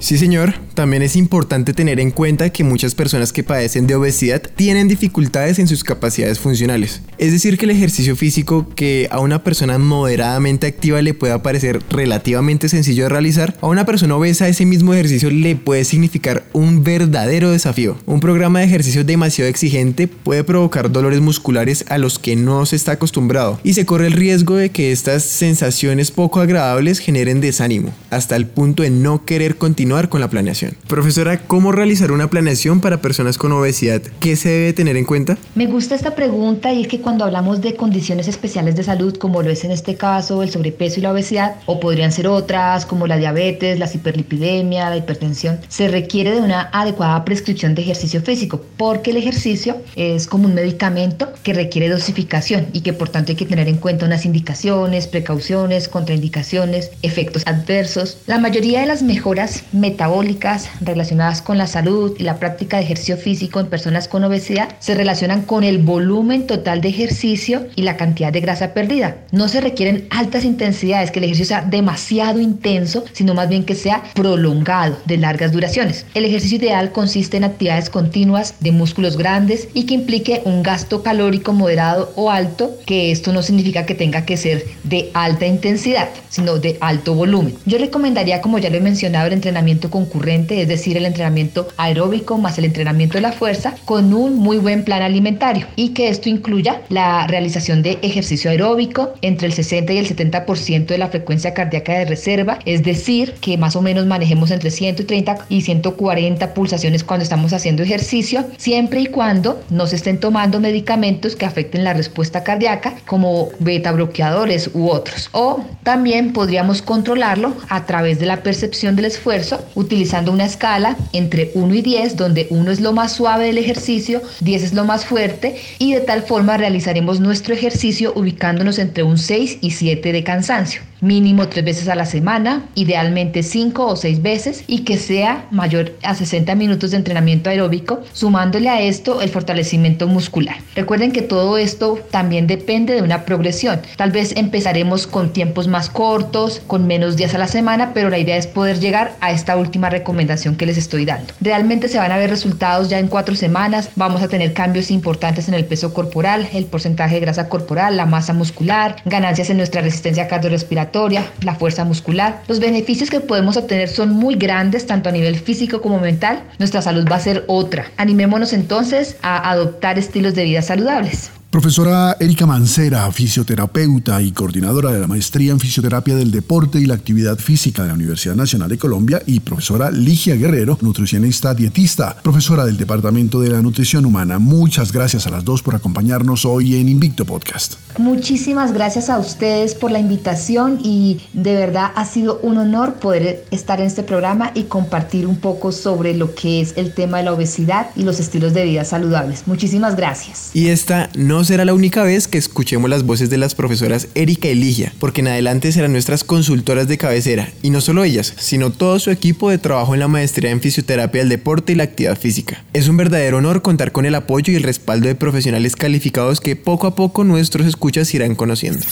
Sí, 0.05 0.19
señor. 0.19 0.53
También 0.75 1.03
es 1.03 1.17
importante 1.17 1.73
tener 1.73 1.99
en 1.99 2.11
cuenta 2.11 2.51
que 2.51 2.62
muchas 2.62 2.95
personas 2.95 3.33
que 3.33 3.43
padecen 3.43 3.87
de 3.87 3.95
obesidad 3.95 4.43
tienen 4.43 4.87
dificultades 4.87 5.59
en 5.59 5.67
sus 5.67 5.83
capacidades 5.83 6.38
funcionales. 6.38 7.01
Es 7.17 7.33
decir, 7.33 7.57
que 7.57 7.64
el 7.64 7.71
ejercicio 7.71 8.14
físico 8.14 8.69
que 8.75 9.09
a 9.11 9.21
una 9.21 9.43
persona 9.43 9.79
moderadamente 9.79 10.67
activa 10.67 11.01
le 11.01 11.14
pueda 11.14 11.43
parecer 11.43 11.81
relativamente 11.88 12.69
sencillo 12.69 13.05
de 13.05 13.09
realizar, 13.09 13.57
a 13.62 13.67
una 13.67 13.87
persona 13.87 14.17
obesa 14.17 14.47
ese 14.47 14.67
mismo 14.67 14.93
ejercicio 14.93 15.31
le 15.31 15.57
puede 15.57 15.85
significar 15.85 16.45
un 16.53 16.85
verdadero 16.85 17.53
desafío. 17.53 17.97
Un 18.05 18.21
programa 18.21 18.59
de 18.59 18.67
ejercicio 18.67 19.05
demasiado 19.05 19.49
exigente 19.49 20.07
puede 20.07 20.45
provocar 20.45 20.93
dolores 20.93 21.23
musculares 21.23 21.83
a 21.88 21.97
los 21.97 22.19
que 22.19 22.37
no 22.37 22.67
se 22.67 22.77
está 22.77 22.93
acostumbrado 22.93 23.59
y 23.64 23.73
se 23.73 23.87
corre 23.87 24.09
el 24.09 24.12
riesgo 24.12 24.57
de 24.57 24.69
que 24.69 24.93
estas 24.93 25.23
sensaciones 25.23 26.11
poco 26.11 26.40
agradables 26.40 26.99
generen 26.99 27.40
desánimo, 27.40 27.95
hasta 28.11 28.37
el 28.37 28.47
punto 28.47 28.83
de 28.83 28.90
no 28.90 29.25
querer 29.25 29.57
continuar 29.57 29.93
con 29.94 30.20
la 30.20 30.28
planeación. 30.28 30.76
Profesora, 30.88 31.38
¿cómo 31.38 31.70
realizar 31.70 32.11
una 32.11 32.28
planeación 32.28 32.80
para 32.80 33.00
personas 33.00 33.38
con 33.38 33.52
obesidad? 33.52 34.02
¿Qué 34.18 34.35
se 34.35 34.48
debe 34.48 34.72
tener 34.72 34.96
en 34.96 35.04
cuenta? 35.04 35.38
Me 35.54 35.66
gusta 35.66 35.94
esta 35.94 36.14
pregunta 36.16 36.72
y 36.72 36.83
es 36.83 36.88
que 36.88 37.00
cuando 37.00 37.24
hablamos 37.24 37.61
de 37.61 37.76
condiciones 37.76 38.26
especiales 38.26 38.74
de 38.74 38.83
salud, 38.83 39.16
como 39.16 39.42
lo 39.42 39.50
es 39.50 39.64
en 39.64 39.70
este 39.70 39.94
caso 39.94 40.42
el 40.42 40.50
sobrepeso 40.50 40.98
y 40.98 41.02
la 41.04 41.12
obesidad, 41.12 41.57
o 41.66 41.78
podrían 41.78 42.11
ser 42.11 42.26
otras 42.26 42.87
como 42.87 43.07
la 43.07 43.16
diabetes, 43.16 43.78
la 43.78 43.88
hiperlipidemia, 43.92 44.90
la 44.90 44.96
hipertensión, 44.96 45.61
se 45.68 45.88
requiere 45.88 46.33
de 46.33 46.40
una 46.40 46.70
adecuada 46.72 47.24
prescripción 47.24 47.74
de 47.74 47.83
ejercicio 47.83 48.20
físico, 48.20 48.61
porque 48.76 49.12
el 49.12 49.18
ejercicio 49.18 49.76
es 49.94 50.26
como 50.26 50.46
un 50.46 50.54
medicamento 50.54 51.33
que 51.44 51.52
requiere 51.52 51.88
dosificación 51.88 52.66
y 52.72 52.80
que 52.80 52.92
por 52.92 53.11
tanto 53.11 53.33
hay 53.33 53.37
que 53.37 53.46
tener 53.46 53.68
en 53.68 53.76
cuenta 53.76 54.07
unas 54.07 54.24
indicaciones, 54.24 55.07
precauciones, 55.07 55.88
contraindicaciones, 55.88 56.90
efectos 57.02 57.42
adversos. 57.46 58.18
La 58.26 58.38
mayoría 58.38 58.80
de 58.80 58.87
las 58.87 59.02
mejoras 59.02 59.62
metabólicas 59.75 60.71
relacionadas 60.81 61.43
con 61.43 61.59
la 61.59 61.67
salud 61.67 62.15
y 62.19 62.23
la 62.23 62.39
práctica 62.39 62.77
de 62.77 62.85
ejercicio 62.85 63.17
físico 63.17 63.61
en 63.61 63.67
personas 63.67 64.09
con 64.09 64.25
obesidad 64.25 64.69
se 64.79 64.95
relacionan 64.95 65.43
con 65.43 65.65
el 65.65 65.79
volumen 65.79 66.47
total 66.47 66.81
de 66.81 66.89
ejercicio 66.89 67.67
y 67.75 67.83
la 67.83 67.97
cantidad 67.97 68.33
de 68.33 68.41
grasa 68.41 68.73
perdida. 68.73 69.17
No 69.33 69.49
se 69.49 69.61
requieren 69.61 70.07
altas 70.11 70.45
intensidades, 70.45 71.11
que 71.11 71.19
el 71.19 71.25
ejercicio 71.25 71.57
sea 71.57 71.63
demasiado 71.63 72.41
intenso, 72.41 73.05
sino 73.13 73.35
más 73.35 73.49
bien 73.49 73.65
que 73.65 73.75
sea 73.75 74.03
prolongado, 74.15 74.97
de 75.05 75.17
largas 75.17 75.53
duraciones. 75.53 76.07
El 76.15 76.25
ejercicio 76.25 76.59
ideal 76.59 76.93
consiste 76.93 77.37
en 77.37 77.45
actividades 77.45 77.91
continuas 77.91 78.55
de 78.61 78.73
músculos 78.73 79.17
grandes 79.17 79.69
y 79.75 79.87
que 79.87 79.95
implique 79.95 80.43
un 80.45 80.63
gasto 80.63 81.03
calórico 81.03 81.53
moderado 81.53 82.13
o 82.17 82.31
alto, 82.31 82.77
que 82.87 83.11
esto 83.11 83.33
no 83.33 83.43
significa 83.43 83.87
que 83.87 83.95
tenga 83.95 84.25
que 84.25 84.37
ser 84.37 84.65
de 84.85 85.11
alta 85.15 85.47
intensidad, 85.47 86.09
sino 86.29 86.59
de 86.59 86.79
alto 86.81 87.15
volumen. 87.15 87.55
Yo 87.67 87.79
recomendaría, 87.79 88.41
como 88.41 88.59
ya 88.59 88.71
lo 88.71 88.77
he 88.77 88.81
mencionado, 88.81 89.27
el 89.27 89.33
entrenamiento 89.33 89.63
concurrente, 89.90 90.61
es 90.61 90.68
decir, 90.68 90.96
el 90.96 91.07
entrenamiento 91.07 91.68
aeróbico 91.77 92.38
más 92.38 92.59
el 92.59 92.64
entrenamiento 92.64 93.18
de 93.18 93.22
la 93.22 93.33
fuerza, 93.33 93.74
con 93.85 94.12
un 94.14 94.37
muy 94.37 94.59
buen 94.59 94.85
plan 94.85 95.03
alimentario 95.03 95.66
y 95.77 95.90
que 95.90 96.09
esto 96.09 96.29
incluya 96.29 96.83
la 96.88 97.27
realización 97.27 97.83
de 97.83 97.98
ejercicio 98.03 98.50
aeróbico 98.50 99.14
entre 99.22 99.46
el 99.46 99.53
60 99.53 99.92
y 99.92 99.98
el 99.98 100.09
70% 100.09 100.87
de 100.87 100.98
la 100.98 101.09
frecuencia 101.09 101.55
cardíaca 101.55 101.94
de 101.94 102.05
reserva, 102.05 102.59
es 102.64 102.83
decir, 102.83 103.35
que 103.40 103.59
más 103.59 103.77
o 103.77 103.83
menos 103.83 104.07
manejemos 104.07 104.50
entre 104.50 104.70
130 104.70 105.46
y 105.48 105.62
140 105.62 106.55
pulsaciones 106.55 107.05
cuando 107.05 107.22
estamos 107.22 107.53
haciendo 107.53 107.83
ejercicio, 107.83 108.46
siempre 108.57 109.00
y 109.00 109.07
cuando 109.07 109.62
no 109.70 109.87
se 109.87 109.96
estén 109.96 110.18
tomando 110.18 110.61
medicamentos 110.61 111.37
que 111.37 111.46
afecten 111.46 111.85
la 111.85 111.94
respuesta 111.94 112.44
cardíaca, 112.44 112.94
como 113.07 113.48
beta 113.59 113.92
bloqueadores 113.92 114.70
u 114.74 114.88
otros. 114.88 115.29
O 115.33 115.64
también 115.83 116.33
podríamos 116.33 116.83
controlarlo 116.83 117.55
a 117.68 117.87
través 117.87 118.18
de 118.18 118.27
la 118.27 118.42
percepción 118.42 118.96
del 118.96 119.07
esfuerzo 119.07 119.54
utilizando 119.75 120.33
una 120.33 120.45
escala 120.45 120.97
entre 121.12 121.51
1 121.55 121.75
y 121.75 121.83
10, 121.83 122.17
donde 122.17 122.47
1 122.51 122.71
es 122.71 122.81
lo 122.81 122.93
más 122.93 123.12
suave 123.12 123.47
del 123.47 123.59
ejercicio, 123.59 124.23
10 124.40 124.62
es 124.62 124.73
lo 124.73 124.85
más 124.85 125.05
fuerte 125.05 125.57
y 125.79 125.93
de 125.93 126.01
tal 126.01 126.23
forma 126.23 126.57
realizaremos 126.57 127.21
nuestro 127.21 127.55
ejercicio 127.55 128.12
ubicándonos 128.14 128.79
entre 128.79 129.03
un 129.03 129.19
6 129.19 129.59
y 129.61 129.71
7 129.71 130.12
de 130.12 130.25
cansancio 130.25 130.83
mínimo 131.05 131.49
tres 131.49 131.64
veces 131.64 131.88
a 131.88 131.95
la 131.95 132.07
semana, 132.07 132.64
idealmente 132.75 133.43
cinco 133.43 133.87
o 133.87 133.97
seis 133.97 134.23
veces 134.23 134.64
y 134.67 134.81
que 134.81 134.97
sea 134.97 135.47
mayor 135.51 135.93
a 136.03 136.14
60 136.14 136.55
minutos 136.55 136.90
de 136.90 136.97
entrenamiento 136.97 137.51
aeróbico, 137.51 138.01
sumándole 138.12 138.69
a 138.69 138.81
esto 138.81 139.21
el 139.21 139.29
fortalecimiento 139.29 140.09
muscular. 140.09 140.57
Recuerden 140.75 141.12
que 141.12 141.23
todo 141.23 141.59
esto 141.59 142.01
también 142.11 142.47
depende 142.47 142.95
de 142.95 143.03
una 143.03 143.25
progresión. 143.25 143.81
Tal 143.97 144.11
vez 144.11 144.35
empezaremos 144.37 145.07
con 145.07 145.33
tiempos 145.33 145.69
más 145.69 145.90
cortos, 145.90 146.62
con 146.67 146.87
menos 146.87 147.17
días 147.17 147.35
a 147.35 147.38
la 147.38 147.49
semana, 147.49 147.93
pero 147.93 148.09
la 148.09 148.19
idea 148.19 148.37
es 148.37 148.47
poder 148.47 148.81
llegar 148.81 149.17
a 149.21 149.31
esta 149.31 149.57
última 149.57 149.90
recomendación 149.90 150.57
que 150.57 150.67
les 150.67 150.79
estoy 150.79 151.05
dando. 151.05 151.35
Realmente 151.40 151.88
se 151.88 151.99
van 151.99 152.12
a 152.12 152.17
ver 152.17 152.31
resultados 152.31 152.88
ya 152.88 152.99
en 152.99 153.09
cuatro 153.09 153.35
semanas, 153.35 153.90
vamos 153.95 154.23
a 154.23 154.29
tener 154.29 154.55
cambios 154.55 154.90
importantes 154.90 155.49
en 155.49 155.55
el 155.55 155.67
peso 155.67 155.93
corporal, 155.93 156.49
el 156.55 156.64
porcentaje 156.64 157.17
de 157.17 157.21
grasa 157.21 157.49
corporal, 157.49 157.97
la 157.97 158.07
masa 158.07 158.33
muscular, 158.33 158.97
ganancias 159.05 159.51
en 159.51 159.59
nuestra 159.59 159.83
resistencia 159.83 160.29
cardiorrespiratoria, 160.29 160.93
la 161.42 161.57
fuerza 161.57 161.85
muscular. 161.85 162.42
Los 162.46 162.61
beneficios 162.61 163.11
que 163.11 163.20
podemos 163.20 163.57
obtener 163.57 163.88
son 163.88 164.11
muy 164.11 164.37
grandes, 164.37 164.87
tanto 164.87 165.09
a 165.09 165.12
nivel 165.12 165.35
físico 165.37 165.80
como 165.80 165.98
mental. 165.98 166.44
Nuestra 166.59 166.83
salud 166.83 167.04
va 167.11 167.16
a 167.16 167.20
ser 167.20 167.44
otra. 167.48 167.90
Animémonos 167.96 168.52
entonces 168.52 169.16
a 169.20 169.50
adoptar 169.50 169.98
estilos 169.98 170.35
de 170.35 170.44
vida 170.44 170.62
saludables. 170.62 171.33
Profesora 171.55 172.17
Erika 172.19 172.47
Mancera, 172.47 173.09
fisioterapeuta 173.12 174.21
y 174.21 174.33
coordinadora 174.33 174.90
de 174.90 174.99
la 174.99 175.07
maestría 175.07 175.53
en 175.53 175.61
fisioterapia 175.61 176.17
del 176.17 176.33
deporte 176.33 176.81
y 176.81 176.85
la 176.85 176.95
actividad 176.95 177.38
física 177.38 177.83
de 177.83 177.88
la 177.90 177.95
Universidad 177.95 178.35
Nacional 178.35 178.69
de 178.69 178.77
Colombia 178.77 179.23
y 179.25 179.38
profesora 179.38 179.93
Ligia 179.93 180.35
Guerrero, 180.35 180.77
nutricionista 180.81 181.55
dietista, 181.55 182.17
profesora 182.25 182.64
del 182.64 182.77
Departamento 182.77 183.40
de 183.40 183.51
la 183.51 183.62
Nutrición 183.62 184.05
Humana. 184.05 184.40
Muchas 184.40 184.90
gracias 184.90 185.29
a 185.29 185.31
las 185.31 185.45
dos 185.45 185.62
por 185.62 185.77
acompañarnos 185.77 186.45
hoy 186.45 186.75
en 186.75 186.88
Invicto 186.88 187.25
Podcast. 187.25 187.75
Muchísimas 187.99 188.73
gracias 188.73 189.09
a 189.09 189.21
ustedes 189.21 189.77
por 189.77 189.93
la 189.93 190.01
invitación 190.01 190.81
y 190.83 191.21
de 191.35 191.55
verdad 191.55 191.93
ha 191.95 192.05
sido 192.05 192.40
un 192.43 192.59
honor 192.59 192.95
poder 192.95 193.45
estar 193.53 193.79
en 193.79 193.87
este 193.87 194.03
programa 194.03 194.51
y 194.55 194.64
compartir 194.64 195.25
un 195.25 195.37
poco 195.37 195.71
sobre 195.71 196.17
lo 196.17 196.35
que 196.35 196.61
es 196.61 196.75
el 196.77 196.93
tema 196.93 197.19
de 197.19 197.23
la 197.23 197.33
obesidad 197.33 197.90
y 197.95 198.03
los 198.03 198.19
estilos 198.19 198.55
de 198.55 198.64
vida 198.64 198.85
saludables. 198.85 199.45
Muchísimas 199.47 199.95
gracias. 199.95 200.51
Y 200.53 200.71
esta 200.71 201.11
no 201.14 201.43
será 201.44 201.64
la 201.64 201.74
única 201.74 202.02
vez 202.02 202.28
que 202.28 202.38
escuchemos 202.38 202.88
las 202.90 203.04
voces 203.04 203.30
de 203.30 203.38
las 203.38 203.54
profesoras 203.54 204.09
Erika 204.14 204.48
y 204.48 204.54
Ligia, 204.54 204.92
porque 204.98 205.20
en 205.20 205.28
adelante 205.28 205.72
serán 205.72 205.92
nuestras 205.92 206.24
consultoras 206.24 206.88
de 206.88 206.98
cabecera, 206.98 207.48
y 207.62 207.70
no 207.70 207.80
solo 207.80 208.04
ellas, 208.04 208.35
sino 208.38 208.70
todo 208.70 208.98
su 208.98 209.11
equipo 209.11 209.50
de 209.50 209.59
trabajo 209.59 209.94
en 209.94 210.00
la 210.00 210.09
maestría 210.09 210.50
en 210.50 210.61
fisioterapia 210.61 211.20
del 211.20 211.28
deporte 211.28 211.72
y 211.72 211.76
la 211.76 211.85
actividad 211.85 212.18
física. 212.18 212.64
Es 212.72 212.88
un 212.88 212.96
verdadero 212.96 213.38
honor 213.38 213.62
contar 213.62 213.92
con 213.92 214.07
el 214.07 214.14
apoyo 214.14 214.52
y 214.52 214.57
el 214.57 214.62
respaldo 214.62 215.09
de 215.09 215.14
profesionales 215.14 215.76
calificados 215.76 216.40
que 216.40 216.57
poco 216.57 216.87
a 216.87 216.94
poco 216.94 217.24
nuestros 217.24 217.66
escuchas 217.66 218.12
irán 218.14 218.35
conociendo. 218.35 218.85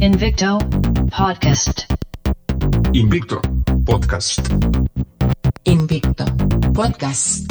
Invicto 0.00 0.58
Podcast. 1.16 1.80
Invicto 2.92 3.40
Podcast. 3.84 4.40
Invicto 5.64 6.24
Podcast. 6.72 7.50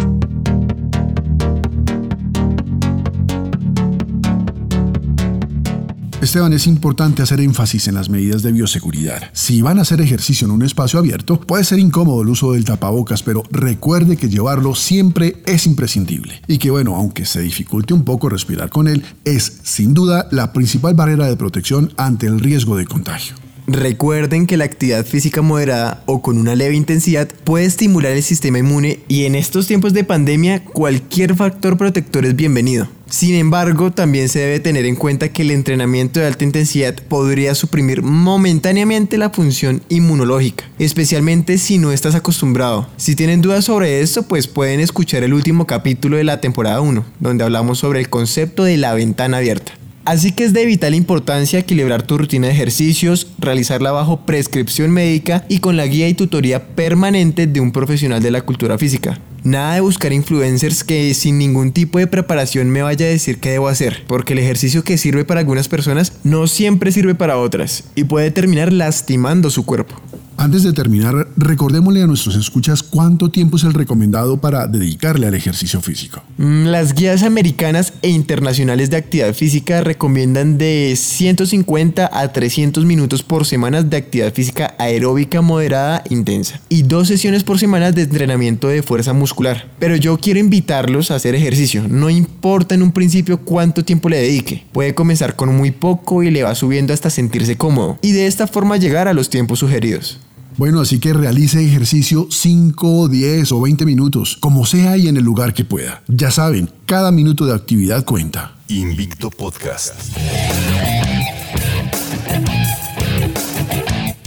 Esteban, 6.22 6.54
es 6.54 6.66
importante 6.66 7.22
hacer 7.22 7.42
énfasis 7.42 7.88
en 7.88 7.96
las 7.96 8.10
medidas 8.10 8.42
de 8.42 8.52
bioseguridad. 8.52 9.30
Si 9.34 9.62
van 9.62 9.80
a 9.80 9.82
hacer 9.82 10.02
ejercicio 10.02 10.46
en 10.46 10.52
un 10.52 10.64
espacio 10.64 10.98
abierto, 10.98 11.40
puede 11.40 11.64
ser 11.64 11.78
incómodo 11.78 12.22
el 12.22 12.30
uso 12.30 12.54
del 12.54 12.64
tapabocas, 12.64 13.22
pero 13.22 13.44
recuerde 13.52 14.18
que 14.18 14.30
llevarlo 14.30 14.76
siempre 14.76 15.42
es 15.46 15.68
imprescindible. 15.68 16.42
Y 16.48 16.58
que 16.58 16.72
bueno, 16.72 16.96
aunque 16.96 17.26
se 17.26 17.42
dificulte 17.42 17.94
un 17.94 18.06
poco 18.06 18.30
respirar 18.30 18.70
con 18.70 18.88
él, 18.88 19.04
es 19.26 19.60
sin 19.64 19.94
duda 19.94 20.28
la 20.32 20.54
principal 20.54 20.94
barrera 20.96 21.28
de 21.28 21.38
protección 21.38 21.94
ante 21.98 22.28
el 22.28 22.40
riesgo 22.40 22.78
de 22.78 22.86
contagio. 22.86 23.45
Recuerden 23.68 24.46
que 24.46 24.58
la 24.58 24.66
actividad 24.66 25.06
física 25.06 25.42
moderada 25.42 26.04
o 26.06 26.22
con 26.22 26.38
una 26.38 26.56
leve 26.56 26.76
intensidad 26.76 27.28
puede 27.44 27.66
estimular 27.66 28.12
el 28.12 28.22
sistema 28.22 28.60
inmune 28.60 29.00
y 29.08 29.26
en 29.26 29.34
estos 29.34 29.66
tiempos 29.66 29.94
de 29.94 30.04
pandemia 30.04 30.64
cualquier 30.64 31.36
factor 31.36 31.76
protector 31.76 32.26
es 32.26 32.36
bienvenido. 32.36 32.88
Sin 33.10 33.34
embargo, 33.36 33.92
también 33.92 34.30
se 34.30 34.40
debe 34.40 34.60
tener 34.60 34.86
en 34.86 34.96
cuenta 34.96 35.30
que 35.30 35.42
el 35.42 35.52
entrenamiento 35.52 36.20
de 36.20 36.28
alta 36.28 36.44
intensidad 36.44 36.96
podría 37.08 37.56
suprimir 37.56 38.04
momentáneamente 38.04 39.18
la 39.18 39.30
función 39.32 39.82
inmunológica, 39.90 40.66
especialmente 40.78 41.58
si 41.58 41.78
no 41.78 41.92
estás 41.92 42.14
acostumbrado. 42.14 42.88
Si 42.98 43.16
tienen 43.16 43.42
dudas 43.42 43.66
sobre 43.66 44.02
esto, 44.02 44.24
pues 44.24 44.48
pueden 44.48 44.80
escuchar 44.80 45.24
el 45.24 45.34
último 45.34 45.66
capítulo 45.66 46.18
de 46.18 46.24
la 46.24 46.42
temporada 46.42 46.82
1, 46.82 47.06
donde 47.20 47.44
hablamos 47.44 47.80
sobre 47.80 48.00
el 48.00 48.10
concepto 48.10 48.64
de 48.64 48.78
la 48.78 48.94
ventana 48.94 49.38
abierta. 49.38 49.74
Así 50.06 50.34
que 50.34 50.44
es 50.44 50.54
de 50.54 50.66
vital 50.68 50.94
importancia 50.94 51.58
equilibrar 51.58 52.04
tu 52.04 52.20
rutina 52.20 52.46
de 52.46 52.54
ejercicios, 52.54 53.28
realizarla 53.40 53.92
bajo 53.92 54.22
prescripción 54.26 54.92
médica 54.92 55.44
y 55.50 55.60
con 55.60 55.78
la 55.78 55.88
guía 55.88 56.08
y 56.08 56.14
tutoría 56.14 56.68
permanente 56.76 57.48
de 57.48 57.60
un 57.60 57.72
profesional 57.72 58.22
de 58.22 58.30
la 58.30 58.42
cultura 58.42 58.78
física. 58.78 59.20
Nada 59.44 59.74
de 59.74 59.82
buscar 59.82 60.14
influencers 60.14 60.84
que 60.84 61.12
sin 61.16 61.40
ningún 61.40 61.72
tipo 61.72 61.98
de 61.98 62.06
preparación 62.06 62.70
me 62.70 62.84
vaya 62.84 63.08
a 63.08 63.10
decir 63.10 63.40
qué 63.40 63.52
debo 63.52 63.68
hacer, 63.68 64.04
porque 64.08 64.34
el 64.34 64.40
ejercicio 64.40 64.84
que 64.84 65.00
sirve 65.00 65.26
para 65.26 65.40
algunas 65.40 65.68
personas 65.68 66.14
no 66.24 66.46
siempre 66.46 66.92
sirve 66.92 67.16
para 67.16 67.38
otras 67.38 67.86
y 67.96 68.04
puede 68.04 68.30
terminar 68.30 68.72
lastimando 68.72 69.50
su 69.50 69.66
cuerpo. 69.66 69.96
Antes 70.38 70.64
de 70.64 70.74
terminar, 70.74 71.30
recordémosle 71.38 72.04
a 72.04 72.08
nuestros 72.08 72.36
escuchas 72.36 72.84
cuánto 72.84 73.32
tiempo 73.32 73.56
es 73.56 73.64
el 73.64 73.74
recomendado 73.74 74.38
para 74.38 74.68
dedicarle 74.68 75.28
al 75.28 75.34
ejercicio 75.34 75.80
físico. 75.82 76.22
Mm, 76.38 76.66
Las 76.66 76.94
guías 76.94 77.24
americanas 77.24 77.94
e 78.02 78.10
internacionales 78.10 78.90
de 78.90 78.98
actividad 78.98 79.34
física 79.34 79.82
recomiendan 79.82 80.58
de 80.58 80.94
150 80.98 82.10
a 82.12 82.34
300 82.34 82.84
minutos 82.84 83.24
por 83.24 83.46
semana 83.46 83.82
de 83.82 83.96
actividad 83.96 84.34
física 84.34 84.76
aeróbica 84.78 85.42
moderada 85.42 86.04
intensa 86.10 86.60
y 86.68 86.84
dos 86.84 87.08
sesiones 87.08 87.44
por 87.44 87.58
semana 87.58 87.92
de 87.94 88.02
entrenamiento 88.02 88.68
de 88.68 88.84
fuerza 88.84 89.14
muscular. 89.14 89.72
Pero 89.80 89.96
yo 89.96 90.18
quiero 90.18 90.40
invitarlos 90.40 91.12
a 91.12 91.16
hacer 91.16 91.34
ejercicio, 91.34 91.88
no 91.88 92.10
importa 92.10 92.76
en 92.76 92.84
un 92.84 92.92
principio 92.92 93.40
cuánto 93.40 93.86
tiempo 93.86 94.10
le 94.10 94.18
dedique. 94.18 94.66
Puede 94.74 94.94
comenzar 94.94 95.36
con 95.38 95.56
muy 95.56 95.72
poco 95.72 96.24
y 96.24 96.30
le 96.30 96.44
va 96.44 96.56
subiendo 96.56 96.94
hasta 96.94 97.10
sentirse 97.10 97.58
cómodo 97.58 97.98
y 98.02 98.12
de 98.12 98.28
esta 98.28 98.48
forma 98.48 98.78
llegar 98.78 99.08
a 99.08 99.14
los 99.14 99.30
tiempos 99.30 99.60
sugeridos. 99.60 100.20
Bueno, 100.58 100.80
así 100.80 101.00
que 101.00 101.14
realice 101.14 101.66
ejercicio 101.66 102.28
5, 102.30 103.10
10 103.10 103.52
o 103.52 103.62
20 103.62 103.86
minutos, 103.86 104.38
como 104.40 104.66
sea 104.66 104.96
y 104.96 105.08
en 105.08 105.18
el 105.18 105.24
lugar 105.24 105.54
que 105.54 105.66
pueda. 105.66 106.02
Ya 106.08 106.32
saben, 106.32 106.70
cada 106.86 107.12
minuto 107.12 107.46
de 107.46 107.54
actividad 107.54 108.06
cuenta. 108.06 108.56
Invicto 108.70 109.30
Podcast. 109.30 109.94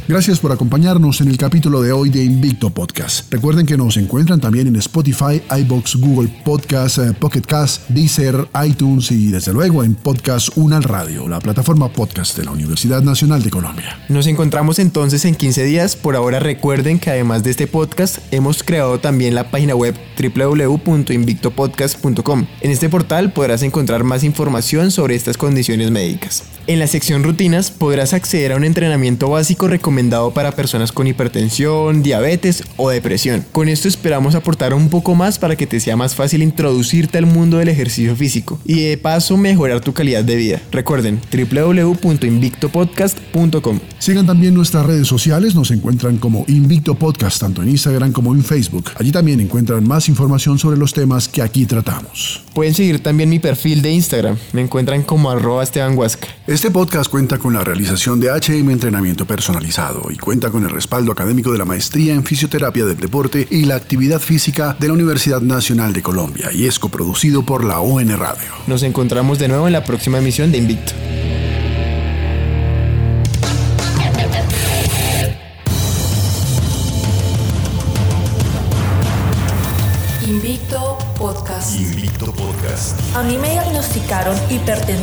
Gracias 0.08 0.40
por 0.40 0.50
acompañarnos 0.52 1.20
en 1.20 1.28
el 1.28 1.36
capítulo 1.36 1.82
de 1.82 1.92
hoy 1.92 2.08
de 2.08 2.24
Invicto 2.24 2.70
Podcast. 2.70 3.30
Recuerden 3.30 3.66
que 3.66 3.76
nos 3.76 3.98
encuentran 3.98 4.40
también 4.40 4.66
en 4.66 4.76
Spotify, 4.76 5.42
iBox, 5.58 5.96
Google 5.96 6.30
Podcast, 6.46 6.96
eh, 6.96 7.12
Pocket 7.12 7.42
Cast, 7.42 7.86
Deezer, 7.90 8.48
iTunes 8.66 9.12
y 9.12 9.30
desde 9.30 9.52
luego 9.52 9.84
en 9.84 9.94
Podcast 9.94 10.48
Unal 10.56 10.84
Radio, 10.84 11.28
la 11.28 11.40
plataforma 11.40 11.92
podcast 11.92 12.38
de 12.38 12.46
la 12.46 12.52
Universidad 12.52 13.02
Nacional 13.02 13.42
de 13.42 13.50
Colombia. 13.50 13.98
Nos 14.08 14.26
encontramos 14.26 14.78
entonces 14.78 15.26
en 15.26 15.34
15 15.34 15.64
días. 15.64 15.94
Por 15.94 16.16
ahora 16.16 16.40
recuerden 16.40 17.00
que 17.00 17.10
además 17.10 17.44
de 17.44 17.50
este 17.50 17.66
podcast 17.66 18.20
hemos 18.30 18.62
creado 18.62 19.00
también 19.00 19.34
la 19.34 19.50
página 19.50 19.74
web 19.74 19.94
www.invictopodcast.com. 20.18 22.46
En 22.62 22.70
este 22.70 22.88
portal 22.88 23.34
podrás 23.34 23.62
encontrar 23.62 24.04
más 24.04 24.24
información 24.24 24.90
sobre 24.90 25.16
estas 25.16 25.36
condiciones 25.36 25.90
médicas. 25.90 26.44
En 26.68 26.78
la 26.78 26.86
sección 26.86 27.24
rutinas 27.24 27.70
podrás 27.70 28.12
acceder 28.12 28.52
a 28.52 28.56
un 28.56 28.62
entrenamiento 28.62 29.30
básico 29.30 29.68
recomendado 29.68 30.34
para 30.34 30.52
personas 30.52 30.92
con 30.92 31.06
hipertensión, 31.06 32.02
diabetes 32.02 32.62
o 32.76 32.90
depresión. 32.90 33.46
Con 33.52 33.70
esto 33.70 33.88
esperamos 33.88 34.34
aportar 34.34 34.74
un 34.74 34.90
poco 34.90 35.14
más 35.14 35.38
para 35.38 35.56
que 35.56 35.66
te 35.66 35.80
sea 35.80 35.96
más 35.96 36.14
fácil 36.14 36.42
introducirte 36.42 37.16
al 37.16 37.24
mundo 37.24 37.56
del 37.56 37.68
ejercicio 37.68 38.14
físico 38.14 38.60
y 38.66 38.82
de 38.82 38.98
paso 38.98 39.38
mejorar 39.38 39.80
tu 39.80 39.94
calidad 39.94 40.24
de 40.24 40.36
vida. 40.36 40.60
Recuerden 40.70 41.22
www.invictopodcast.com. 41.32 43.80
Sigan 43.98 44.26
también 44.26 44.52
nuestras 44.52 44.84
redes 44.84 45.08
sociales, 45.08 45.54
nos 45.54 45.70
encuentran 45.70 46.18
como 46.18 46.44
Invicto 46.48 46.96
Podcast 46.96 47.40
tanto 47.40 47.62
en 47.62 47.70
Instagram 47.70 48.12
como 48.12 48.34
en 48.34 48.44
Facebook. 48.44 48.90
Allí 48.96 49.10
también 49.10 49.40
encuentran 49.40 49.88
más 49.88 50.10
información 50.10 50.58
sobre 50.58 50.76
los 50.76 50.92
temas 50.92 51.28
que 51.28 51.40
aquí 51.40 51.64
tratamos. 51.64 52.42
Pueden 52.52 52.74
seguir 52.74 53.02
también 53.02 53.30
mi 53.30 53.38
perfil 53.38 53.80
de 53.80 53.90
Instagram, 53.90 54.36
me 54.52 54.60
encuentran 54.60 55.02
como 55.02 55.30
arroba 55.30 55.62
Esteban 55.62 55.96
Huasca. 55.96 56.28
Este 56.58 56.72
podcast 56.72 57.08
cuenta 57.08 57.38
con 57.38 57.54
la 57.54 57.62
realización 57.62 58.18
de 58.18 58.30
HM 58.30 58.68
Entrenamiento 58.68 59.24
Personalizado 59.24 60.10
y 60.10 60.16
cuenta 60.16 60.50
con 60.50 60.64
el 60.64 60.70
respaldo 60.70 61.12
académico 61.12 61.52
de 61.52 61.58
la 61.58 61.64
Maestría 61.64 62.14
en 62.14 62.24
Fisioterapia 62.24 62.84
del 62.84 62.96
Deporte 62.96 63.46
y 63.48 63.64
la 63.64 63.76
Actividad 63.76 64.18
Física 64.18 64.76
de 64.80 64.88
la 64.88 64.94
Universidad 64.94 65.40
Nacional 65.40 65.92
de 65.92 66.02
Colombia 66.02 66.50
y 66.52 66.66
es 66.66 66.80
coproducido 66.80 67.44
por 67.46 67.62
la 67.62 67.78
ON 67.78 68.08
Radio. 68.08 68.50
Nos 68.66 68.82
encontramos 68.82 69.38
de 69.38 69.46
nuevo 69.46 69.68
en 69.68 69.72
la 69.72 69.84
próxima 69.84 70.18
emisión 70.18 70.50
de 70.50 70.58
Invicto. 70.58 70.94